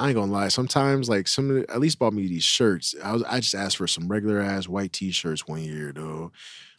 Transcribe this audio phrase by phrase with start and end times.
[0.00, 0.48] I ain't gonna lie.
[0.48, 2.94] Sometimes, like some, of the, at least bought me these shirts.
[3.04, 6.32] I was, I just asked for some regular ass white t-shirts one year, though.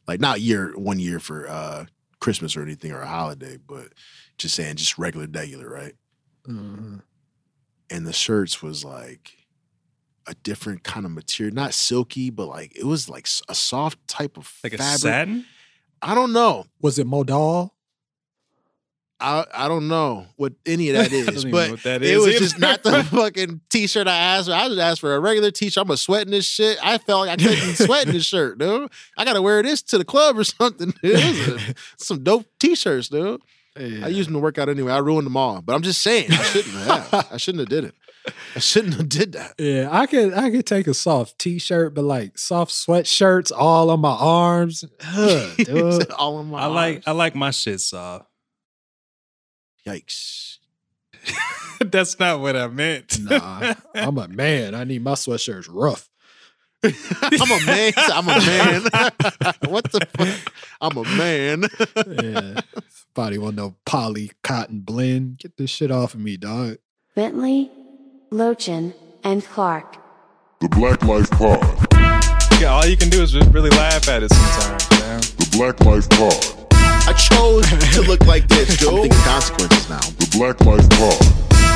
[0.07, 1.85] Like not year, one year for uh
[2.19, 3.89] Christmas or anything or a holiday, but
[4.39, 5.93] just saying, just regular, regular, right?
[6.47, 6.97] Mm-hmm.
[7.91, 9.37] And the shirts was like
[10.27, 14.37] a different kind of material, not silky, but like it was like a soft type
[14.37, 14.99] of Like a fabric.
[14.99, 15.45] satin?
[16.01, 16.65] I don't know.
[16.81, 17.75] Was it modal?
[19.21, 22.01] I I don't know what any of that is, I don't but know what that
[22.03, 22.39] it is was either.
[22.39, 24.53] just not the fucking t-shirt I asked for.
[24.53, 25.83] I just asked for a regular t-shirt.
[25.85, 26.77] I'm a sweating this shit.
[26.83, 28.89] I felt like I couldn't sweat in this shirt, dude.
[29.17, 30.93] I gotta wear this to the club or something.
[31.03, 31.15] Dude.
[31.17, 33.41] Those some dope t-shirts, dude.
[33.77, 34.91] I used them to work out anyway.
[34.91, 35.61] I ruined them all.
[35.61, 37.27] But I'm just saying, I shouldn't have.
[37.31, 37.95] I shouldn't have did it.
[38.55, 39.53] I shouldn't have did that.
[39.57, 44.01] Yeah, I could I could take a soft t-shirt, but like soft sweatshirts all on
[44.01, 44.83] my arms.
[45.07, 46.11] Ugh, dude.
[46.11, 47.03] all in my I like.
[47.07, 48.25] I like my shit soft.
[49.85, 50.57] Yikes.
[51.79, 53.19] That's not what I meant.
[53.19, 54.75] Nah, I'm a man.
[54.75, 56.09] I need my sweatshirts rough.
[56.83, 57.93] I'm a man.
[57.97, 58.81] I'm a man.
[59.69, 60.53] what the fuck?
[60.81, 61.65] I'm a man.
[62.23, 62.61] Yeah.
[63.13, 65.39] Body want no poly cotton blend.
[65.39, 66.77] Get this shit off of me, dog.
[67.15, 67.69] Bentley,
[68.31, 69.97] Lochin, and Clark.
[70.59, 71.59] The Black Life Pod.
[72.59, 75.19] Yeah, all you can do is just really laugh at it sometimes, man.
[75.19, 76.60] The Black Life Pod.
[77.11, 78.87] I chose to look like this, dude.
[78.87, 79.99] I'm thinking consequences now.
[79.99, 81.19] The Black Life Pod.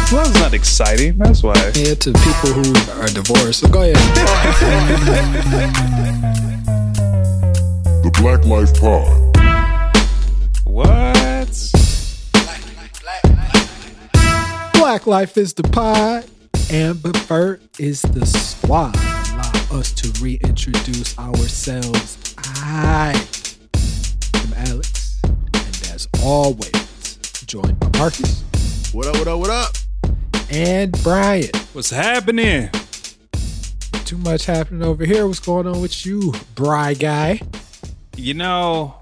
[0.09, 1.17] Well, it's not exciting.
[1.17, 1.55] That's why.
[1.75, 3.59] Yeah, to people who are divorced.
[3.59, 3.95] So go ahead.
[8.01, 9.35] The Black Life Pod.
[10.63, 11.71] What?
[14.75, 16.23] Black Life is the pod.
[16.71, 18.95] Amber Burt is the squad.
[18.95, 22.35] Allow us to reintroduce ourselves.
[22.37, 23.13] I
[26.25, 28.41] always, joined by Marcus
[28.93, 29.75] What up, what up, what up?
[30.51, 31.49] and Brian.
[31.73, 32.69] What's happening?
[34.05, 35.25] Too much happening over here.
[35.27, 37.41] What's going on with you, Bry guy?
[38.15, 38.95] You know,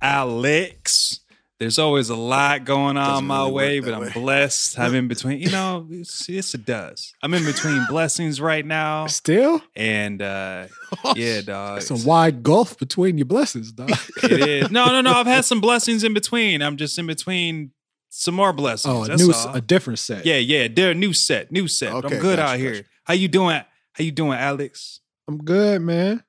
[0.00, 1.20] Alex.
[1.62, 4.10] There's always a lot going on Doesn't my really way, but I'm way.
[4.12, 4.80] blessed.
[4.80, 5.38] I'm in between.
[5.38, 7.14] You know, it's, yes, it does.
[7.22, 9.62] I'm in between blessings right now, Still?
[9.76, 10.66] and uh
[11.14, 11.78] yeah, dog.
[11.78, 13.90] It's a wide gulf between your blessings, dog.
[14.24, 14.70] It is.
[14.72, 15.12] No, no, no.
[15.12, 16.62] I've had some blessings in between.
[16.62, 17.70] I'm just in between
[18.08, 18.92] some more blessings.
[18.92, 19.54] oh, a That's new, all.
[19.54, 20.26] a different set.
[20.26, 20.66] yeah, yeah.
[20.66, 21.92] They're a new set, new set.
[21.92, 22.72] Okay, I'm good gotcha, out here.
[22.72, 22.84] gotcha.
[23.04, 23.62] How you doing?
[23.92, 24.98] How you doing, Alex?
[25.28, 26.24] I'm good, man.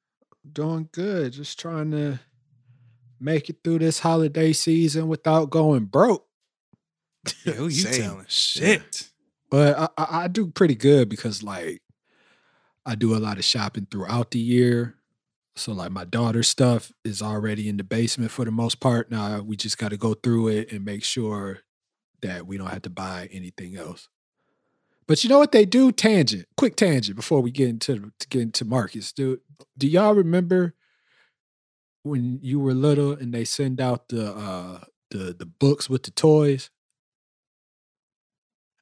[0.51, 1.33] Doing good.
[1.33, 2.19] Just trying to
[3.23, 6.25] make it through this holiday season without going broke.
[7.45, 8.01] Yeah, who you Same.
[8.01, 8.25] telling?
[8.27, 9.09] Shit.
[9.49, 11.81] But I, I, I do pretty good because like
[12.85, 14.95] I do a lot of shopping throughout the year.
[15.55, 19.09] So like my daughter's stuff is already in the basement for the most part.
[19.11, 21.59] Now we just got to go through it and make sure
[22.21, 24.09] that we don't have to buy anything else.
[25.05, 25.91] But you know what they do?
[25.91, 29.11] Tangent, quick tangent before we get into to get into Marcus.
[29.11, 29.39] Do
[29.77, 30.73] do y'all remember
[32.03, 34.79] when you were little and they send out the uh
[35.11, 36.69] the the books with the toys?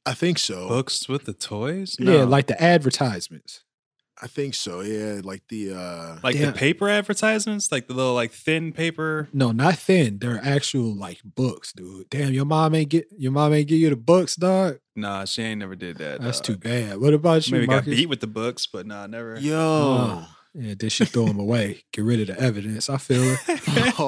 [0.05, 0.67] I think so.
[0.67, 1.95] Books with the toys?
[1.99, 3.63] Yeah, like the advertisements.
[4.23, 4.81] I think so.
[4.81, 6.47] Yeah, like the uh like Yeah.
[6.47, 9.29] the paper advertisements, like the little like thin paper.
[9.33, 10.19] No, not thin.
[10.19, 12.09] They're actual like books, dude.
[12.09, 14.79] Damn, your mom ain't get your mom ain't give you the books, dog.
[14.95, 16.21] Nah, she ain't never did that.
[16.21, 16.45] That's dog.
[16.45, 16.99] too bad.
[16.99, 19.39] What about you, Maybe got beat with the books, but nah, never.
[19.39, 19.55] yo.
[19.57, 20.27] Oh.
[20.53, 21.83] Yeah, then she throw them away.
[21.93, 22.89] Get rid of the evidence.
[22.89, 23.39] I feel it.
[23.97, 24.07] Oh,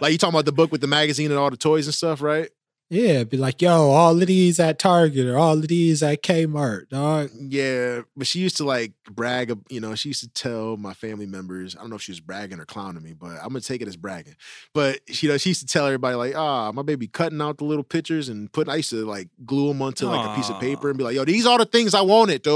[0.00, 2.22] like you talking about the book with the magazine and all the toys and stuff,
[2.22, 2.48] right?
[2.88, 6.88] Yeah, be like, yo, all of these at Target or all of these at Kmart,
[6.88, 7.30] dog.
[7.36, 9.58] Yeah, but she used to like brag.
[9.68, 11.74] You know, she used to tell my family members.
[11.74, 13.88] I don't know if she was bragging or clowning me, but I'm gonna take it
[13.88, 14.36] as bragging.
[14.72, 17.64] But you know, she used to tell everybody like, "Ah, my baby cutting out the
[17.64, 20.60] little pictures and putting." I used to like glue them onto like a piece of
[20.60, 22.52] paper and be like, "Yo, these are the things I wanted, dude."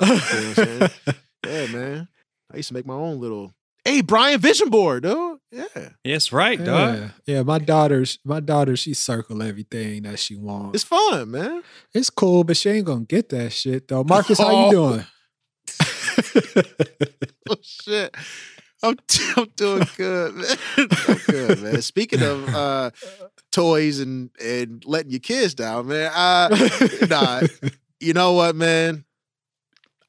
[0.00, 0.90] You know what I'm saying?
[1.46, 2.08] yeah, man.
[2.52, 3.52] I used to make my own little.
[3.84, 5.38] Hey, Brian Vision Board, dude.
[5.52, 6.96] Yeah, yes, right, dog.
[6.98, 7.42] yeah, yeah.
[7.42, 10.74] My daughter's my daughter, she circle everything that she wants.
[10.74, 11.62] it's fun, man.
[11.94, 14.02] It's cool, but she ain't gonna get that shit though.
[14.04, 14.70] Marcus, how you Oh.
[14.72, 15.06] doing?
[17.50, 18.14] oh shit.
[18.82, 18.96] I'm,
[19.36, 20.56] I'm doing good, man.
[21.08, 21.82] I'm good, man.
[21.82, 22.90] Speaking of uh,
[23.52, 26.10] toys and and letting your kids down, man.
[26.14, 26.68] Uh,
[27.08, 27.42] nah,
[28.00, 29.04] you know what, man?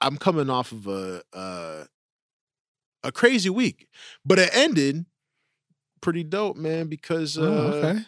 [0.02, 1.84] I'm coming off of a uh,
[3.04, 3.88] a crazy week,
[4.26, 5.06] but it ended
[6.02, 6.88] pretty dope, man.
[6.88, 8.00] Because uh, Oh, okay.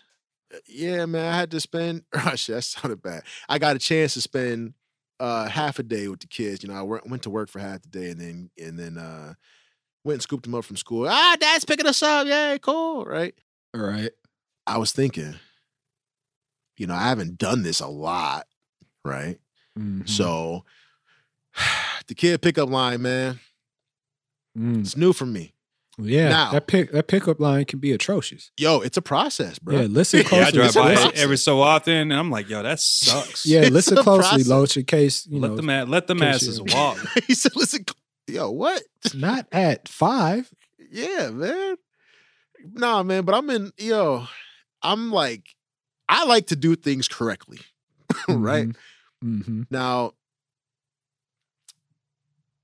[0.68, 2.04] yeah, man, I had to spend.
[2.14, 3.24] Oh, shit, that sounded bad.
[3.48, 4.74] I got a chance to spend
[5.20, 6.64] uh, half a day with the kids.
[6.64, 9.34] You know, I went to work for half the day, and then and then uh,
[10.04, 11.08] went and scooped them up from school.
[11.10, 12.26] Ah, Dad's picking us up.
[12.28, 13.34] Yay, cool, right?
[13.74, 14.12] All right.
[14.66, 15.36] I was thinking,
[16.78, 18.46] you know, I haven't done this a lot,
[19.04, 19.40] right?
[19.78, 20.08] Mhm.
[20.08, 20.64] So
[22.08, 23.40] the kid pickup line, man,
[24.58, 24.82] Mm.
[24.82, 25.54] it's new for me.
[25.98, 28.52] yeah, now- that pick that pickup line can be atrocious.
[28.58, 29.82] Yo, it's a process, bro.
[29.82, 30.46] Yeah, listen Yeah, closely.
[30.48, 33.46] I drive by it every so often, and I'm like, yo, that sucks.
[33.46, 34.48] yeah, listen closely, process.
[34.48, 36.98] Loach, in case you let know the ma- let the in case masses you- walk.
[37.28, 37.86] he said, listen,
[38.28, 38.82] yo, what?
[39.06, 40.50] it's not at five.
[40.92, 41.76] Yeah, man.
[42.74, 44.26] Nah, man, but I'm in, yo,
[44.82, 45.44] I'm like,
[46.10, 47.60] I like to do things correctly.
[48.28, 48.70] right?
[49.24, 49.64] Mm-hmm.
[49.70, 50.14] Now,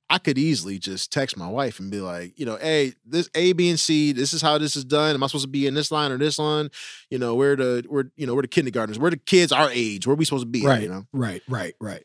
[0.10, 3.54] I could easily just text my wife and be like, you know, hey, this A,
[3.54, 5.16] B, and C, this is how this is done.
[5.16, 6.70] Am I supposed to be in this line or this line?
[7.10, 9.00] You know, we're the we're you know, we're the kindergartners.
[9.00, 10.06] We're the kids our age.
[10.06, 10.64] Where are we supposed to be?
[10.66, 11.06] Right, You know?
[11.12, 12.04] right, right, right.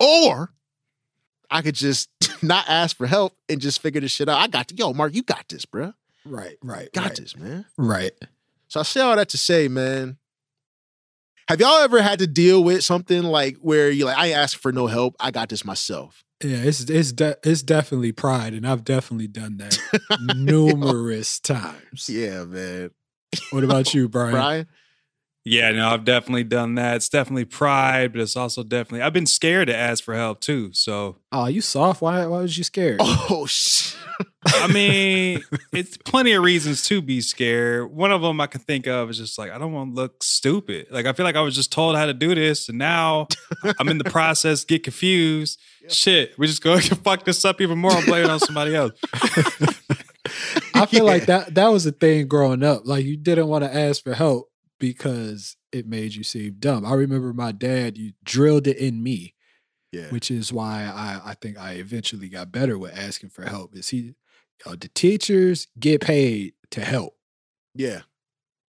[0.00, 0.52] Or
[1.50, 2.08] I could just
[2.42, 4.38] not ask for help and just figure this shit out.
[4.38, 5.94] I got to yo, Mark, you got this, bruh.
[6.24, 7.64] Right, right, Got right, this, man.
[7.78, 8.12] right.
[8.68, 10.18] So I say all that to say, man.
[11.48, 14.72] Have y'all ever had to deal with something like where you're like, I asking for
[14.72, 15.16] no help.
[15.18, 16.22] I got this myself.
[16.42, 19.76] Yeah, it's it's de- it's definitely pride, and I've definitely done that
[20.36, 22.08] numerous times.
[22.08, 22.90] Yeah, man.
[23.50, 24.32] What about you, Brian?
[24.32, 24.66] Brian?
[25.48, 26.96] Yeah, no, I've definitely done that.
[26.96, 30.70] It's definitely pride, but it's also definitely I've been scared to ask for help too.
[30.74, 32.02] So Oh, you soft?
[32.02, 32.26] Why?
[32.26, 33.00] Why was you scared?
[33.30, 33.96] Oh shit.
[34.46, 35.42] I mean,
[35.72, 37.92] it's plenty of reasons to be scared.
[37.92, 40.22] One of them I can think of is just like I don't want to look
[40.22, 40.88] stupid.
[40.90, 43.28] Like I feel like I was just told how to do this, and now
[43.78, 45.58] I'm in the process, get confused.
[45.88, 47.92] Shit, we're just going to fuck this up even more.
[47.92, 48.92] I'm blaming on somebody else.
[50.74, 52.82] I feel like that that was a thing growing up.
[52.84, 54.47] Like you didn't want to ask for help
[54.78, 56.84] because it made you seem dumb.
[56.84, 59.34] I remember my dad, you drilled it in me,
[59.92, 60.08] Yeah.
[60.10, 63.74] which is why I, I think I eventually got better with asking for help.
[63.76, 64.14] Is he
[64.64, 67.16] yo, the teachers get paid to help.
[67.74, 68.02] Yeah.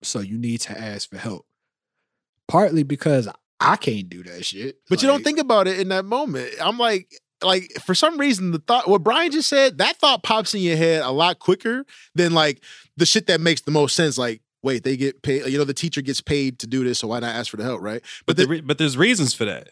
[0.03, 1.45] So you need to ask for help.
[2.47, 3.27] Partly because
[3.59, 4.77] I can't do that shit.
[4.89, 6.49] But you don't think about it in that moment.
[6.61, 7.13] I'm like,
[7.43, 10.77] like for some reason, the thought what Brian just said, that thought pops in your
[10.77, 11.85] head a lot quicker
[12.15, 12.63] than like
[12.97, 14.17] the shit that makes the most sense.
[14.17, 15.45] Like, wait, they get paid.
[15.45, 17.63] You know, the teacher gets paid to do this, so why not ask for the
[17.63, 18.01] help, right?
[18.25, 19.69] But the, the, re- but there's reasons for that.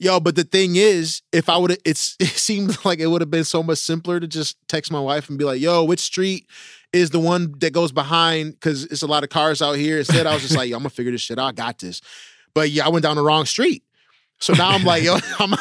[0.00, 3.20] Yo, but the thing is, if I would have, it's it seemed like it would
[3.20, 6.00] have been so much simpler to just text my wife and be like, "Yo, which
[6.00, 6.46] street
[6.92, 9.98] is the one that goes behind?" Because it's a lot of cars out here.
[9.98, 11.46] Instead, I was just like, "Yo, I'm gonna figure this shit out.
[11.46, 12.00] I got this."
[12.54, 13.82] But yeah, I went down the wrong street,
[14.38, 15.54] so now I'm like, "Yo, I'm,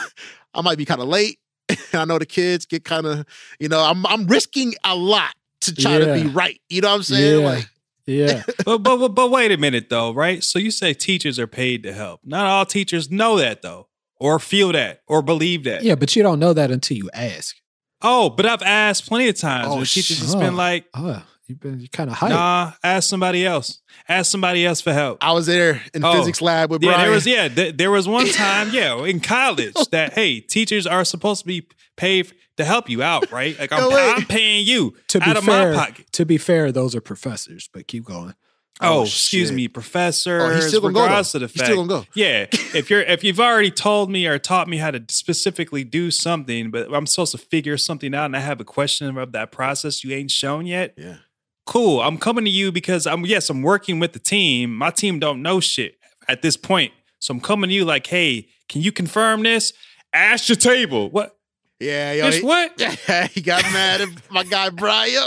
[0.54, 1.40] I might be kind of late."
[1.70, 3.26] And I know the kids get kind of,
[3.60, 6.62] you know, I'm I'm risking a lot to try to be right.
[6.70, 7.42] You know what I'm saying?
[7.42, 7.48] Yeah.
[7.48, 7.70] Like,
[8.08, 8.44] Yeah.
[8.66, 10.44] but, but but but wait a minute though, right?
[10.44, 12.22] So you say teachers are paid to help.
[12.24, 13.88] Not all teachers know that though,
[14.20, 15.84] or feel that, or believe that.
[15.84, 17.56] yeah, but you don't know that until you ask.
[18.02, 20.20] Oh, but I've asked plenty of times Oh, where teachers shit.
[20.20, 22.30] just been like, Oh, you've been kind of hyped.
[22.30, 23.82] "Nah, ask somebody else.
[24.08, 26.14] Ask somebody else for help." I was there in Oh.
[26.14, 27.02] physics lab with Yeah, Brian.
[27.02, 31.04] there was yeah, th- there was one time, yeah, in college that hey, teachers are
[31.04, 31.68] supposed to be
[31.98, 33.58] paid to help you out, right?
[33.58, 33.92] Like I'm.
[33.92, 36.12] I'm paying you to be out of fair, my pocket.
[36.14, 37.70] to be fair, those are professors.
[37.74, 38.34] But keep going.
[38.80, 40.40] Oh, Oh, excuse me, professor.
[40.40, 41.18] Oh, he's still gonna go, though.
[41.20, 42.06] of the He's still gonna go.
[42.14, 42.46] yeah.
[42.76, 46.70] If you're if you've already told me or taught me how to specifically do something,
[46.70, 50.04] but I'm supposed to figure something out, and I have a question of that process
[50.04, 50.94] you ain't shown yet.
[50.98, 51.18] yeah.
[51.66, 52.00] Cool.
[52.02, 54.74] I'm coming to you because I'm yes, I'm working with the team.
[54.76, 58.48] My team don't know shit at this point, so I'm coming to you like, hey,
[58.70, 59.74] can you confirm this?
[60.14, 61.10] Ask your table.
[61.10, 61.37] What?
[61.80, 62.74] Yeah, yo, he- what?
[63.08, 65.22] Yeah, he got mad at my guy Brian.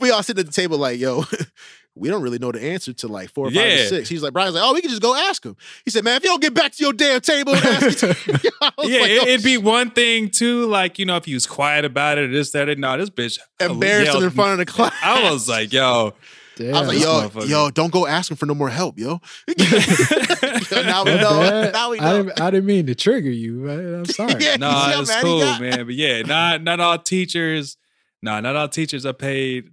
[0.00, 1.24] We all sit at the table like, yo,
[1.96, 4.08] we don't really know the answer to like four or five or six.
[4.08, 5.56] He's like, Brian's like, oh, we can just go ask him.
[5.84, 8.16] He said, man, if you don't get back to your damn table and ask it,
[8.60, 11.24] I was Yeah, like, it, oh, it'd be one thing too, like you know, if
[11.24, 14.30] he was quiet about it or this, that, and no, this bitch embarrassing yelled- in
[14.30, 14.94] front of the class.
[15.02, 16.12] I was like, yo,
[16.56, 19.20] Damn, I was like, yo, yo, don't go asking for no more help, yo.
[19.48, 21.40] Yo, now we know.
[21.40, 21.72] bad.
[21.74, 22.22] Now we I know.
[22.24, 23.52] didn't, I didn't mean to trigger you.
[23.52, 23.94] Man.
[23.94, 24.42] I'm sorry.
[24.42, 24.56] Yeah.
[24.56, 25.60] no, You see it's mad he cool, got?
[25.60, 25.84] man.
[25.86, 27.76] But yeah, not not all teachers,
[28.22, 29.70] no, not all teachers are paid.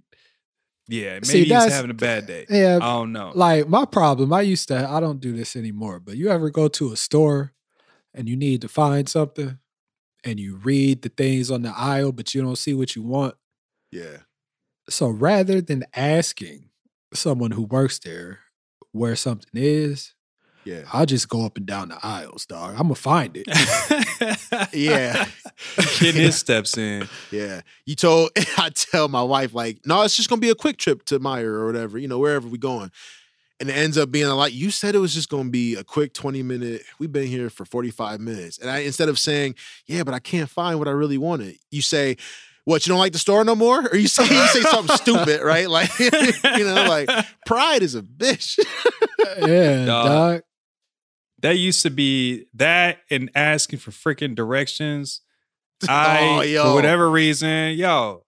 [0.86, 2.44] Yeah, maybe See, he's having a bad day.
[2.50, 3.32] Yeah, I don't know.
[3.34, 4.32] like my problem.
[4.34, 4.86] I used to.
[4.88, 5.98] I don't do this anymore.
[6.00, 7.54] But you ever go to a store
[8.12, 9.58] and you need to find something,
[10.22, 13.34] and you read the things on the aisle, but you don't see what you want.
[13.90, 14.18] Yeah.
[14.90, 16.68] So rather than asking
[17.14, 18.40] someone who works there
[18.92, 20.14] where something is,
[20.64, 20.82] Yeah.
[20.92, 22.72] I'll just go up and down the aisles, dog.
[22.72, 23.46] I'm gonna find it.
[24.72, 25.26] Yeah.
[26.00, 27.08] Getting his steps in.
[27.30, 27.60] Yeah.
[27.86, 31.04] You told I tell my wife, like, no, it's just gonna be a quick trip
[31.06, 32.90] to Meijer or whatever, you know, wherever we going.
[33.60, 34.52] And it ends up being a lot.
[34.52, 36.82] You said it was just gonna be a quick 20 minute.
[36.98, 38.58] We've been here for 45 minutes.
[38.58, 39.56] And I instead of saying,
[39.86, 42.16] yeah, but I can't find what I really wanted, you say,
[42.64, 43.86] what, you don't like the store no more?
[43.88, 45.68] Or you say you say something stupid, right?
[45.68, 46.10] Like, you
[46.64, 47.08] know, like
[47.46, 48.58] pride is a bitch.
[49.46, 50.06] yeah, Dog.
[50.06, 50.42] dog.
[51.40, 55.20] that used to be that and asking for freaking directions.
[55.88, 56.64] I Oh, yo.
[56.64, 58.24] for whatever reason, yo,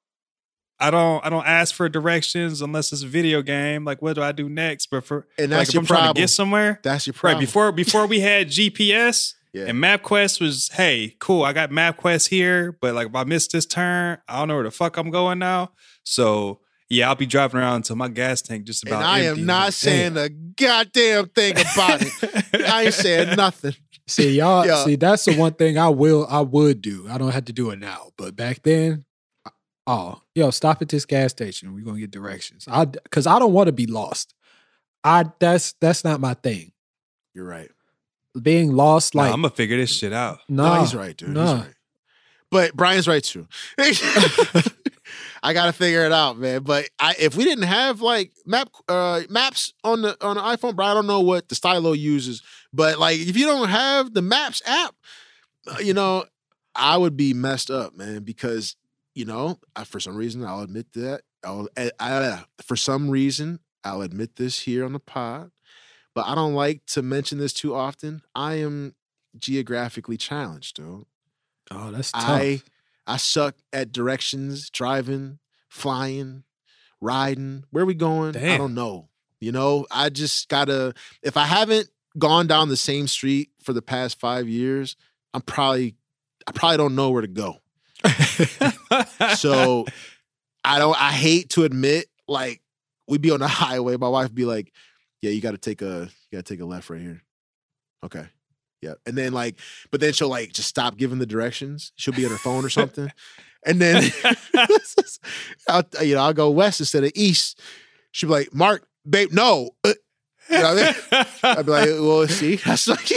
[0.78, 3.84] I don't I don't ask for directions unless it's a video game.
[3.86, 4.88] Like what do I do next?
[4.90, 7.36] But for And like that's if your I'm trying to get somewhere, That's your problem.
[7.36, 9.64] right before before we had GPS Yeah.
[9.68, 13.64] and MapQuest was, hey, cool, I got MapQuest here, but like if I miss this
[13.64, 15.72] turn, I don't know where the fuck I'm going now.
[16.04, 16.60] So
[16.90, 18.96] yeah, I'll be driving around until my gas tank just about.
[18.96, 19.12] and about.
[19.14, 19.40] I empty.
[19.40, 22.64] am not Like, saying a goddamn thing about it.
[22.68, 23.74] I ain't saying nothing.
[24.06, 24.64] See y'all.
[24.66, 24.84] Yeah.
[24.84, 26.26] See that's the one thing I will.
[26.30, 27.08] I would do.
[27.10, 29.04] I don't have to do it now, but back then,
[29.44, 29.50] uh,
[29.88, 31.74] oh, yo, stop at this gas station.
[31.74, 32.68] We're gonna get directions.
[32.70, 34.34] I because I don't want to be lost.
[35.02, 36.70] I that's that's not my thing.
[37.34, 37.70] You're right.
[38.42, 40.40] Being lost, Nah, like I'm gonna figure this shit out.
[40.48, 41.30] No, nah, he's right, dude.
[41.30, 41.74] He's right.
[42.50, 43.46] But Brian's right too.
[45.42, 46.62] I gotta figure it out, man.
[46.62, 50.74] But I, if we didn't have like map uh, maps on the on the iPhone,
[50.76, 52.42] bro, I don't know what the stylo uses.
[52.72, 54.94] But like, if you don't have the Maps app,
[55.66, 56.24] uh, you know,
[56.74, 58.22] I would be messed up, man.
[58.22, 58.76] Because
[59.14, 61.22] you know, I, for some reason, I'll admit that.
[61.44, 65.50] I'll, I, I, for some reason, I'll admit this here on the pod.
[66.16, 68.22] But I don't like to mention this too often.
[68.34, 68.94] I am
[69.38, 71.04] geographically challenged, dude.
[71.70, 72.24] Oh, that's tough.
[72.24, 72.62] I
[73.06, 76.44] I suck at directions, driving, flying,
[77.02, 77.64] riding.
[77.70, 78.34] Where are we going?
[78.34, 79.10] I don't know.
[79.40, 80.94] You know, I just gotta.
[81.22, 84.96] If I haven't gone down the same street for the past five years,
[85.34, 85.96] I'm probably
[86.46, 87.58] I probably don't know where to go.
[89.36, 89.84] So
[90.64, 90.98] I don't.
[90.98, 92.62] I hate to admit, like
[93.06, 93.98] we'd be on the highway.
[93.98, 94.72] My wife be like,
[95.26, 97.22] "Yeah, you got to take a you got to take a left right here."
[98.04, 98.26] Okay.
[98.82, 98.94] Yeah.
[99.04, 99.58] And then like,
[99.90, 101.92] but then she'll like just stop giving the directions.
[101.96, 103.10] She'll be on her phone or something.
[103.64, 104.12] And then
[105.68, 107.60] I'll you know, I'll go west instead of east.
[108.12, 109.70] She'll be like, Mark, babe, no.
[110.48, 111.26] You know I mean?
[111.42, 113.10] I'd be like, well, see, that's like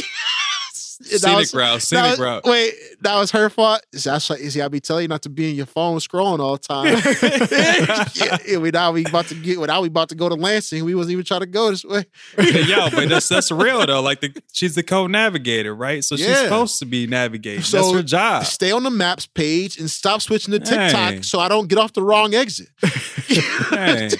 [1.02, 2.44] scenic was- route, that scenic was- route.
[2.46, 3.82] Wait, that was her fault.
[3.94, 6.58] That's like, see, I be telling you not to be in your phone scrolling all
[6.58, 6.86] the time.
[8.16, 9.58] yeah, yeah, we now we about to get.
[9.60, 10.84] Now we about to go to Lansing.
[10.84, 12.06] We wasn't even trying to go this way.
[12.38, 14.02] Yo, but that's that's real though.
[14.02, 16.04] Like the she's the co-navigator, right?
[16.04, 16.44] So she's Yeah.
[16.44, 17.64] supposed to be navigating.
[17.64, 18.46] So, that's her job.
[18.46, 21.22] Stay on the maps page and stop switching to TikTok Hey.
[21.22, 22.68] so I don't get off the wrong exit.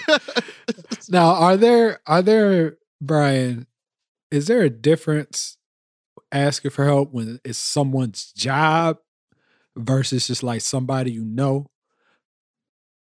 [1.12, 3.66] Now, are there are there Brian?
[4.32, 5.58] Is there a difference
[6.32, 8.98] asking for help when it's someone's job
[9.76, 11.68] versus just like somebody you know?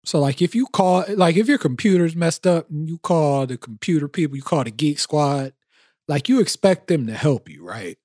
[0.05, 3.57] So, like, if you call, like, if your computer's messed up and you call the
[3.57, 5.51] computer people, you call the Geek Squad,
[6.07, 7.97] like, you expect them to help you, right?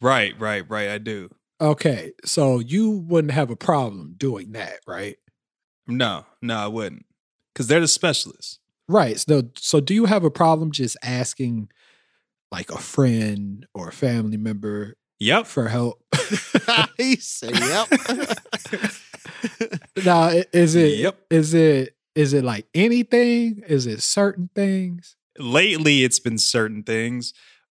[0.00, 0.88] Right, right, right.
[0.88, 1.30] I do.
[1.60, 5.16] Okay, so you wouldn't have a problem doing that, right?
[5.86, 7.04] No, no, I wouldn't.
[7.52, 8.58] Because they're the specialists.
[8.88, 9.18] Right.
[9.18, 11.68] So, so do you have a problem just asking
[12.54, 15.46] like a friend or a family member Yep.
[15.46, 16.02] for help?
[16.96, 17.88] he said, "Yep."
[20.04, 21.18] now, is it Yep.
[21.30, 23.62] is it is it like anything?
[23.66, 25.16] Is it certain things?
[25.38, 27.32] Lately it's been certain things,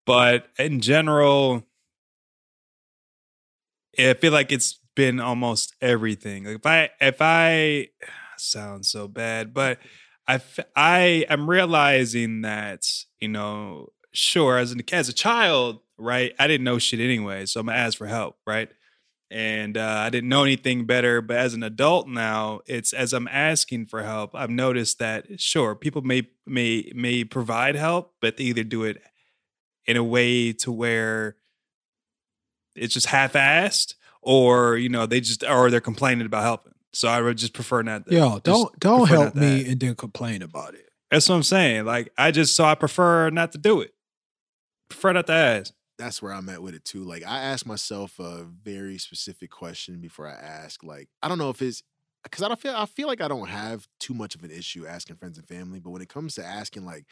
[0.05, 1.65] but in general,
[3.99, 6.45] I feel like it's been almost everything.
[6.45, 7.89] Like if I if I
[8.37, 9.79] sounds so bad, but
[10.29, 10.41] I
[10.75, 12.83] I am realizing that
[13.21, 16.33] you know, sure as an as a child, right?
[16.39, 18.69] I didn't know shit anyway, so I'm gonna ask for help, right?
[19.31, 23.27] And uh, I didn't know anything better, but as an adult now, it's as I'm
[23.29, 28.45] asking for help, I've noticed that sure people may may may provide help, but they
[28.45, 29.03] either do it
[29.87, 31.37] in a way to where
[32.75, 36.73] it's just half-assed, or you know they just or they're complaining about helping.
[36.93, 38.07] So I would just prefer not.
[38.07, 40.89] to- Yo, don't don't help me and then complain about it.
[41.11, 41.85] That's what I'm saying.
[41.85, 43.93] Like I just so I prefer not to do it.
[44.89, 45.73] Prefer not the ass.
[45.99, 47.05] That's where I'm at with it too.
[47.05, 50.85] Like I ask myself a very specific question before I ask.
[50.85, 51.83] Like I don't know if it's
[52.23, 54.87] because I don't feel I feel like I don't have too much of an issue
[54.87, 57.07] asking friends and family, but when it comes to asking like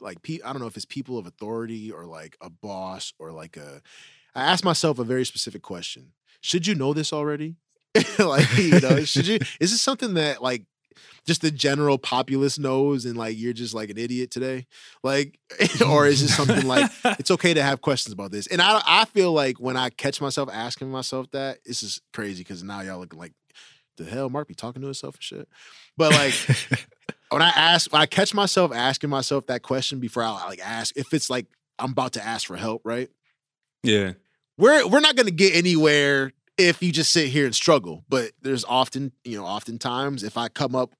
[0.00, 3.32] like pe- I don't know if it's people of authority or like a boss or
[3.32, 3.80] like a
[4.34, 6.12] I ask myself a very specific question.
[6.40, 7.56] Should you know this already?
[8.18, 10.64] like you know, should you is this something that like
[11.26, 14.66] just the general populace knows and like you're just like an idiot today?
[15.02, 15.90] Like mm.
[15.90, 18.46] or is it something like it's okay to have questions about this.
[18.46, 22.42] And I I feel like when I catch myself asking myself that, this is crazy
[22.42, 23.32] because now y'all looking like
[23.96, 25.48] the hell Mark be talking to himself and shit.
[25.96, 26.34] But like
[27.30, 30.96] when I ask when I catch myself asking myself that question before I like ask
[30.96, 31.46] if it's like
[31.78, 33.08] I'm about to ask for help, right?
[33.82, 34.12] yeah.
[34.58, 38.04] We're we're not gonna get anywhere if you just sit here and struggle.
[38.08, 40.94] But there's often, you know, oftentimes if I come up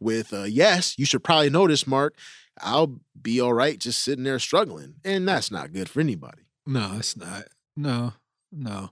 [0.00, 2.14] with a yes, you should probably notice, Mark.
[2.60, 4.94] I'll be all right just sitting there struggling.
[5.04, 6.42] And that's not good for anybody.
[6.66, 7.44] No, it's not.
[7.76, 8.14] No,
[8.52, 8.90] no.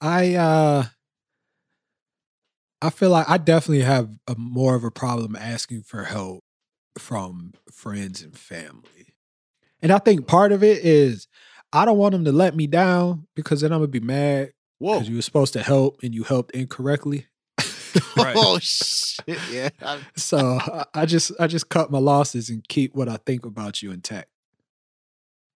[0.00, 0.84] I uh
[2.80, 6.44] I feel like I definitely have a more of a problem asking for help
[6.96, 9.14] from friends and family.
[9.82, 11.26] And I think part of it is
[11.72, 14.94] I don't want them to let me down because then I'm gonna be mad Whoa.
[14.94, 17.26] because you were supposed to help and you helped incorrectly.
[18.16, 18.36] Right.
[18.36, 19.38] Oh shit.
[19.50, 19.70] Yeah.
[20.14, 23.82] So I- I just I just cut my losses and keep what I think about
[23.82, 24.28] you intact.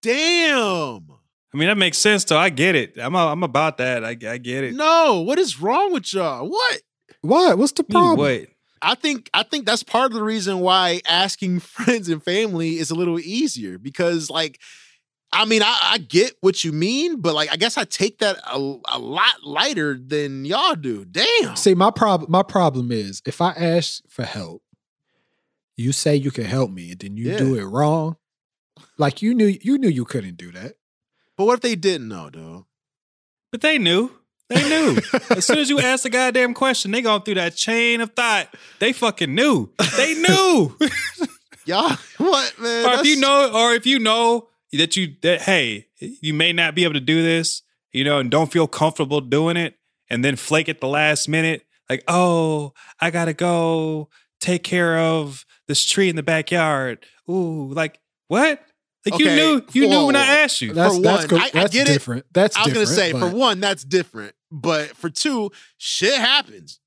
[0.01, 1.07] Damn.
[1.53, 2.37] I mean, that makes sense though.
[2.37, 2.97] I get it.
[2.97, 4.03] I'm i I'm about that.
[4.03, 4.73] I, I get it.
[4.73, 6.49] No, what is wrong with y'all?
[6.49, 6.81] What?
[7.21, 7.57] What?
[7.57, 8.17] What's the problem?
[8.17, 8.47] What?
[8.81, 12.91] I think I think that's part of the reason why asking friends and family is
[12.91, 14.59] a little easier because like
[15.33, 18.37] I mean I, I get what you mean, but like I guess I take that
[18.45, 21.05] a, a lot lighter than y'all do.
[21.05, 21.55] Damn.
[21.55, 24.61] See, my problem my problem is if I ask for help,
[25.75, 28.17] you say you can help me, and then you do it wrong.
[28.97, 30.75] Like you knew you knew you couldn't do that.
[31.35, 32.67] But what if they didn't know, though?
[33.51, 34.11] But they knew.
[34.49, 34.99] They knew.
[35.31, 38.53] as soon as you asked the goddamn question, they going through that chain of thought.
[38.79, 39.71] They fucking knew.
[39.97, 40.77] They knew.
[41.65, 42.85] Y'all, what man?
[42.85, 44.49] or if you know, or if you know
[44.79, 47.61] that you that hey, you may not be able to do this,
[47.91, 49.75] you know, and don't feel comfortable doing it,
[50.09, 54.09] and then flake at the last minute, like, oh, I gotta go
[54.41, 57.05] take care of this tree in the backyard.
[57.29, 58.61] Ooh, like what?
[59.05, 60.71] Like you knew, you knew when I asked you.
[60.73, 61.93] That's For that's one, go- I- I that's get it.
[61.93, 62.25] different.
[62.31, 64.33] That's I was gonna different, say, for one, that's different.
[64.49, 66.79] But for two, shit happens.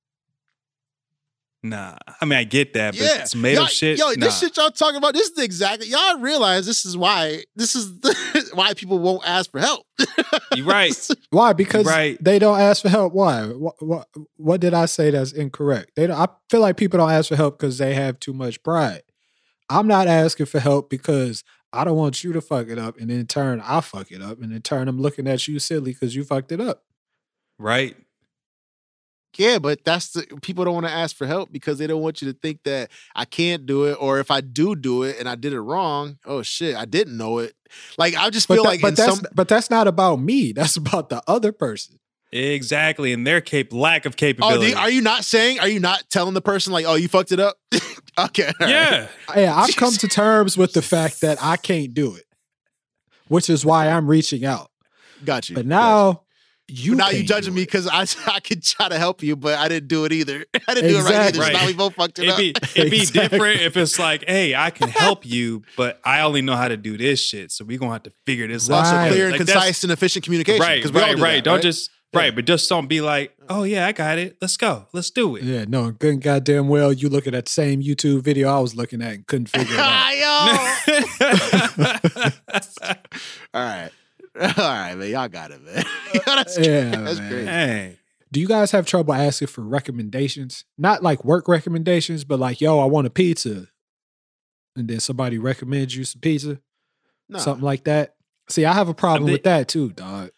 [1.69, 3.99] Nah, I mean I get that, but Yeah, it's made Y'all- up shit.
[3.99, 4.15] Yo, nah.
[4.27, 5.89] this shit y'all talking about, this is exactly.
[5.89, 9.87] Y'all realize this is why this is the, why people won't ask for help.
[10.55, 10.95] You right.
[11.31, 11.53] Why?
[11.55, 12.23] Because Right.
[12.23, 13.13] they don't ask for help.
[13.15, 13.45] Why?
[13.47, 15.93] What, what, what did I say that's incorrect?
[15.97, 18.63] They don't, I feel like people don't ask for help because they have too much
[18.63, 19.03] pride.
[19.69, 21.43] I'm not asking for help because
[21.73, 24.41] I don't want you to fuck it up, and in turn I fuck it up,
[24.41, 26.83] and in turn I'm looking at you silly because you fucked it up.
[27.59, 27.97] right.
[29.39, 32.23] Yeah, but that's the people don't want to ask for help because they don't want
[32.23, 35.29] you to think that I can't do it, or if I do do it and
[35.29, 37.55] I did it wrong, oh shit, I didn't know it.
[37.99, 40.17] Like I just But, feel that- like but in that's some but that's not about
[40.21, 40.53] me.
[40.53, 41.99] That's about the other person.
[42.33, 43.13] Exactly.
[43.13, 44.75] And their cap lack of Oh, capability.
[44.75, 45.61] are you not saying?
[45.61, 47.57] Are you not telling the person like, oh, you fucked it up?
[48.19, 48.47] okay.
[48.47, 48.69] all right.
[48.69, 49.09] yeah.
[49.29, 52.25] Uh, yeah, I've come to terms with the fact that I can't do it,
[53.29, 54.71] which is why I'm reaching out.
[55.25, 55.55] got you.
[55.55, 56.21] But got now you,
[56.69, 56.93] you.
[56.93, 59.59] But now you can't judging me because I I could try to help you, but
[59.59, 60.45] I didn't do it either.
[60.69, 61.29] I didn't do it right either.
[61.29, 61.45] Exactly.
[61.55, 62.39] So now we both fucked it It'd up.
[62.39, 62.49] be
[62.81, 63.29] it'd be Exactly.
[63.39, 66.77] different if it's like, hey, I can help you, but I only know how to
[66.77, 67.53] do this shit.
[67.53, 68.79] So we're gonna have to figure this out.
[68.85, 69.11] also Right.
[69.13, 70.61] clear and Like, that's- concise and efficient communication.
[70.63, 71.35] Right, 'cause we all right, do right.
[71.37, 71.63] that, Don't right?
[71.63, 72.21] just Yeah.
[72.21, 74.37] right, but just don't be like, oh yeah, I got it.
[74.41, 74.87] Let's go.
[74.93, 75.43] Let's do it.
[75.45, 78.75] Yeah, no, good and goddamn well you looking at the same YouTube video I was
[78.75, 79.97] looking at and couldn't figure it out.
[83.55, 83.91] All right.
[84.41, 85.11] All right, man.
[85.11, 85.85] Y'all got it, man.
[86.27, 87.31] that's Yeah, that's man.
[87.31, 87.47] great.
[87.47, 87.99] hey.
[88.33, 90.65] Do you guys have trouble asking for recommendations?
[90.77, 93.69] Not like work recommendations, but like, yo, I want a pizza.
[94.75, 96.59] And then somebody recommends you some pizza,
[97.29, 97.39] No.
[97.39, 98.15] something like that.
[98.51, 100.31] See, I have a problem thi- with that too, dog.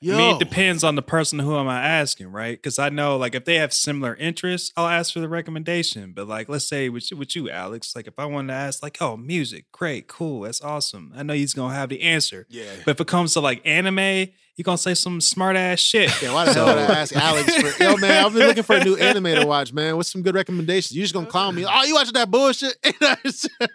[0.00, 0.14] Yo.
[0.14, 2.58] I mean, it depends on the person who am I asking, right?
[2.58, 6.12] Because I know, like, if they have similar interests, I'll ask for the recommendation.
[6.12, 8.82] But like, let's say with you, with you, Alex, like, if I wanted to ask,
[8.82, 11.12] like, oh, music, great, cool, that's awesome.
[11.16, 12.46] I know he's gonna have the answer.
[12.50, 12.64] Yeah.
[12.84, 16.10] But if it comes to like anime, you're gonna say some smart ass shit.
[16.22, 18.24] Yeah, why the hell would I ask Alex for yo man?
[18.24, 19.96] I've been looking for a new anime to watch, man.
[19.96, 20.92] What's some good recommendations?
[20.96, 21.64] You just gonna clown me?
[21.68, 22.80] Oh, you watching that bullshit?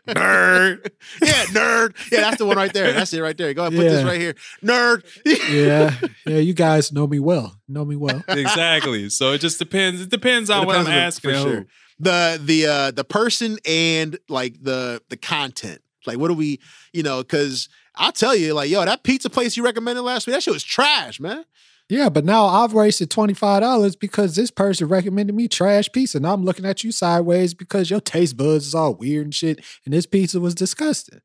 [0.07, 0.91] nerd.
[1.21, 1.95] yeah, nerd.
[2.11, 2.93] Yeah, that's the one right there.
[2.93, 3.53] That's it right there.
[3.53, 4.35] Go ahead, and put this right here.
[4.63, 5.03] Nerd.
[5.49, 7.55] Yeah, yeah, you guys know me well.
[7.67, 8.23] Know me well.
[8.27, 9.09] exactly.
[9.09, 10.01] So it just depends.
[10.01, 11.43] It depends on It what I'm depends on the- asking.
[11.45, 11.65] for sure.
[11.99, 15.81] The the uh the person and like the the content.
[16.05, 16.59] Like what do we,
[16.93, 17.67] you know, because
[17.99, 20.63] I'll tell you, like, yo, that pizza place you recommended last week, that shit was
[20.63, 21.43] trash, man.
[21.89, 26.19] Yeah, but now I've wasted twenty five dollars because this person recommended me trash pizza.
[26.19, 29.65] Now I'm looking at you sideways because your taste buds is all weird and shit,
[29.85, 31.19] and this pizza was disgusting.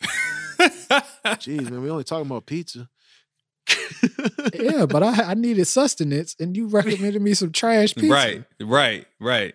[0.58, 2.88] Jeez, man, we only talking about pizza.
[4.54, 8.12] yeah, but I I needed sustenance, and you recommended me some trash pizza.
[8.12, 9.54] right, right, right.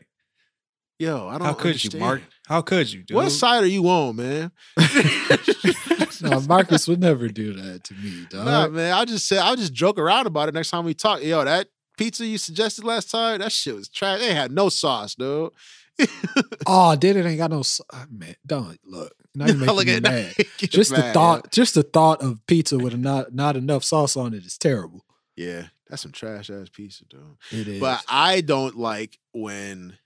[0.99, 1.93] Yo, I don't How could understand.
[1.95, 2.21] you, Mark?
[2.51, 3.15] How could you, dude?
[3.15, 4.51] What side are you on, man?
[6.21, 8.45] No, Marcus would never do that to me, dog.
[8.45, 8.93] Nah, man.
[8.93, 11.23] I'll just say I'll just joke around about it next time we talk.
[11.23, 14.19] Yo, that pizza you suggested last time, that shit was trash.
[14.19, 15.49] They had no sauce, dude.
[16.67, 18.35] Oh, did it ain't got no s- ah, man.
[18.45, 19.13] Don't look.
[19.33, 20.33] Now you making Look me at mad.
[20.57, 24.15] Get Just the mad, thought, just the thought of pizza with not not enough sauce
[24.15, 25.05] on it is terrible.
[25.35, 25.47] Yeah.
[25.47, 27.37] yeah, that's some trash ass pizza, dude.
[27.51, 27.79] It is.
[27.79, 29.97] But I don't like when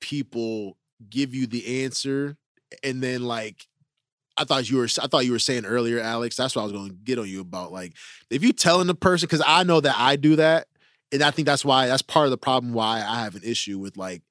[0.00, 0.76] people
[1.08, 2.36] give you the answer
[2.82, 3.66] and then like
[4.38, 6.36] I thought you were I thought you were saying earlier, Alex.
[6.36, 7.72] That's what I was going to get on you about.
[7.72, 7.94] Like,
[8.30, 10.68] if you telling the person, because I know that I do that,
[11.10, 13.78] and I think that's why that's part of the problem why I have an issue
[13.78, 14.22] with like,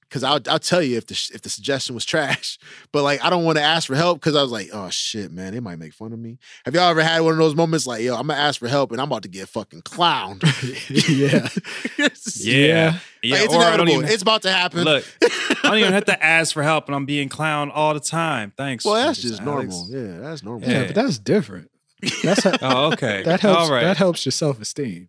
[0.00, 2.58] because I'll I'll tell you if the if the suggestion was trash,
[2.90, 5.30] but like I don't want to ask for help because I was like, oh shit,
[5.30, 6.38] man, they might make fun of me.
[6.64, 8.90] Have y'all ever had one of those moments like, yo, I'm gonna ask for help
[8.90, 10.42] and I'm about to get fucking clowned?
[11.08, 11.48] yeah.
[12.40, 12.98] Yeah.
[13.22, 13.34] Yeah.
[13.34, 13.92] Like, it's or I don't inevitable.
[13.92, 14.84] even, it's about to happen.
[14.84, 15.04] look,
[15.68, 18.52] I don't even have to ask for help and I'm being clown all the time.
[18.56, 18.84] Thanks.
[18.84, 19.22] well, that's Mrs.
[19.22, 19.74] just Alex.
[19.74, 19.88] normal.
[19.90, 20.68] Yeah, that's normal.
[20.68, 20.86] Yeah, Yeah.
[20.86, 21.70] but that's different.
[22.22, 23.22] That's how, Oh, okay.
[23.24, 23.60] that helps.
[23.60, 23.82] All right.
[23.84, 25.08] That helps your self esteem.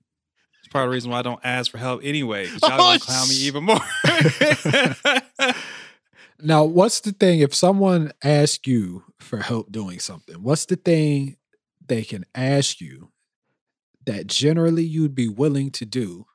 [0.60, 2.48] It's part of the reason why I don't ask for help anyway.
[2.48, 3.80] 'cause Y'all Oh, gonna clown me even more.
[6.42, 10.42] Now, what's the thing if someone asks you for help doing something?
[10.42, 11.36] What's the thing
[11.86, 13.12] they can ask you
[14.06, 16.26] that generally you'd be willing to do,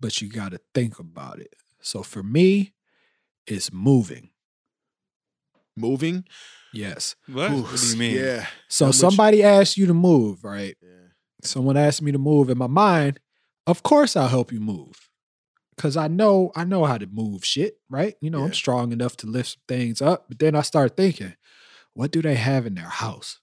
[0.00, 1.54] but you got to think about it?
[1.80, 2.72] So for me,
[3.50, 4.30] it's moving.
[5.76, 6.24] Moving.
[6.72, 7.16] Yes.
[7.26, 7.50] what?
[7.50, 8.16] Ooh, what do you mean?
[8.16, 8.46] Yeah.
[8.68, 10.76] So How much- somebody asks you to move, right?
[10.82, 10.88] Yeah.
[11.42, 13.18] Someone asked me to move in my mind,
[13.66, 15.08] of course I'll help you move.
[15.78, 18.14] Cause I know I know how to move shit, right?
[18.20, 18.44] You know, Yeah.
[18.46, 20.26] I'm strong enough to lift things up.
[20.28, 21.34] But then I start thinking,
[21.94, 23.40] what do they have in their house?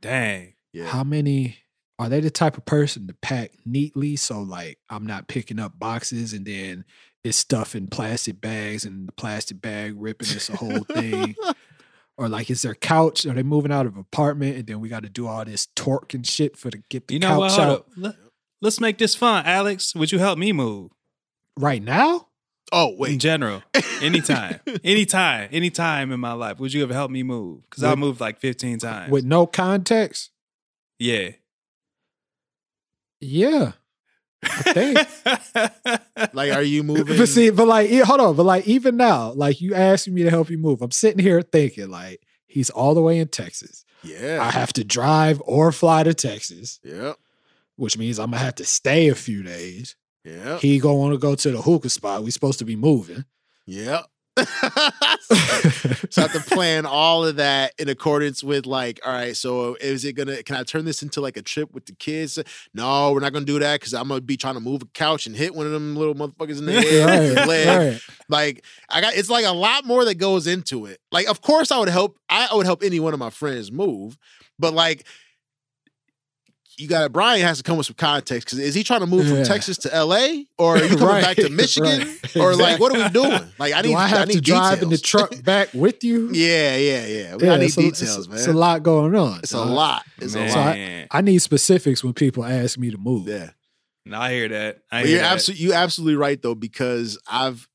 [0.00, 0.54] Dang.
[0.72, 0.86] Yeah.
[0.86, 1.58] How many
[1.98, 4.16] are they the type of person to pack neatly?
[4.16, 6.84] So like I'm not picking up boxes and then
[7.24, 11.36] it's stuff in plastic bags and the plastic bag ripping it's a whole thing.
[12.18, 13.24] Or like is their couch?
[13.24, 16.12] Are they moving out of apartment and then we got to do all this torque
[16.12, 17.86] and shit for to get the You know couch Hold out up.
[17.96, 18.14] Let,
[18.60, 19.46] let's make this fun.
[19.46, 20.90] Alex, would you help me move?
[21.58, 22.28] right now?
[22.72, 23.20] Oh In wait.
[23.20, 23.62] general.
[24.02, 24.60] Anytime.
[24.84, 25.48] anytime.
[25.50, 26.58] Anytime in my life.
[26.60, 27.62] Would you ever help me move?
[27.70, 29.10] Because I moved like 15 times.
[29.10, 30.30] With no context?
[30.98, 31.30] yeah.
[33.20, 33.72] Yeah.
[34.42, 34.98] I think.
[36.34, 37.16] Like, are you moving?
[37.16, 40.30] but see, but like, hold on, but like, even now, like, you asking me to
[40.30, 43.84] help you move, I'm sitting here thinking, like, he's all the way in Texas.
[44.04, 44.38] yeah.
[44.42, 47.16] I have to drive or fly to Texas, Yep.
[47.76, 49.96] which means I'm gonna have to stay a few days.
[50.24, 52.22] Yeah, He gonna want to go to the hookah spot.
[52.22, 53.24] We supposed to be moving.
[53.66, 54.06] Yep.
[56.10, 59.76] so I have to plan all of that in accordance with like, all right, so
[59.80, 62.38] is it gonna can I turn this into like a trip with the kids?
[62.74, 65.26] No, we're not gonna do that because I'm gonna be trying to move a couch
[65.26, 67.36] and hit one of them little motherfuckers in the head.
[67.36, 67.92] the leg.
[67.92, 68.00] right.
[68.28, 71.00] Like I got it's like a lot more that goes into it.
[71.12, 74.16] Like, of course I would help, I would help any one of my friends move,
[74.58, 75.06] but like
[76.80, 79.06] you got to, Brian has to come with some context because is he trying to
[79.06, 82.36] move from Texas to LA or are you coming back to Michigan right.
[82.36, 83.42] or like what are we doing?
[83.58, 86.30] Like I need Do I have need to drive in the truck back with you?
[86.32, 87.36] yeah, yeah, yeah.
[87.36, 88.38] We- I need it's a, details, it's, man.
[88.38, 89.38] It's a lot going on.
[89.40, 90.04] It's a lot.
[90.18, 90.50] It's a Man.
[90.50, 91.06] So lot.
[91.10, 93.28] I need specifics when people ask me to move.
[93.28, 93.50] Yeah.
[94.06, 94.78] No, I hear that.
[94.90, 97.68] I hear you're absolutely you absolutely right though because I've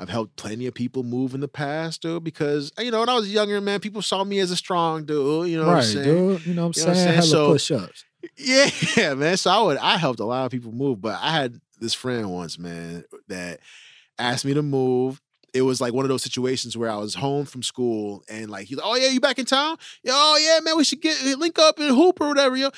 [0.00, 2.22] I've helped plenty of people move in the past, dude.
[2.22, 5.48] Because you know when I was younger, man, people saw me as a strong dude.
[5.48, 6.04] You know what I'm right, saying?
[6.04, 6.06] dude.
[6.06, 6.94] You know what I'm You know what I'm saying?
[6.94, 7.14] saying?
[7.14, 8.04] Hella So- push ups.
[8.36, 9.36] Yeah, man.
[9.36, 12.30] So I would I helped a lot of people move, but I had this friend
[12.30, 13.60] once, man, that
[14.18, 15.20] asked me to move.
[15.54, 18.66] It was like one of those situations where I was home from school and like
[18.66, 19.76] he's like, Oh yeah, you back in town?
[20.02, 22.70] Yo, oh yeah, man, we should get eh, link up and hoop or whatever, yo.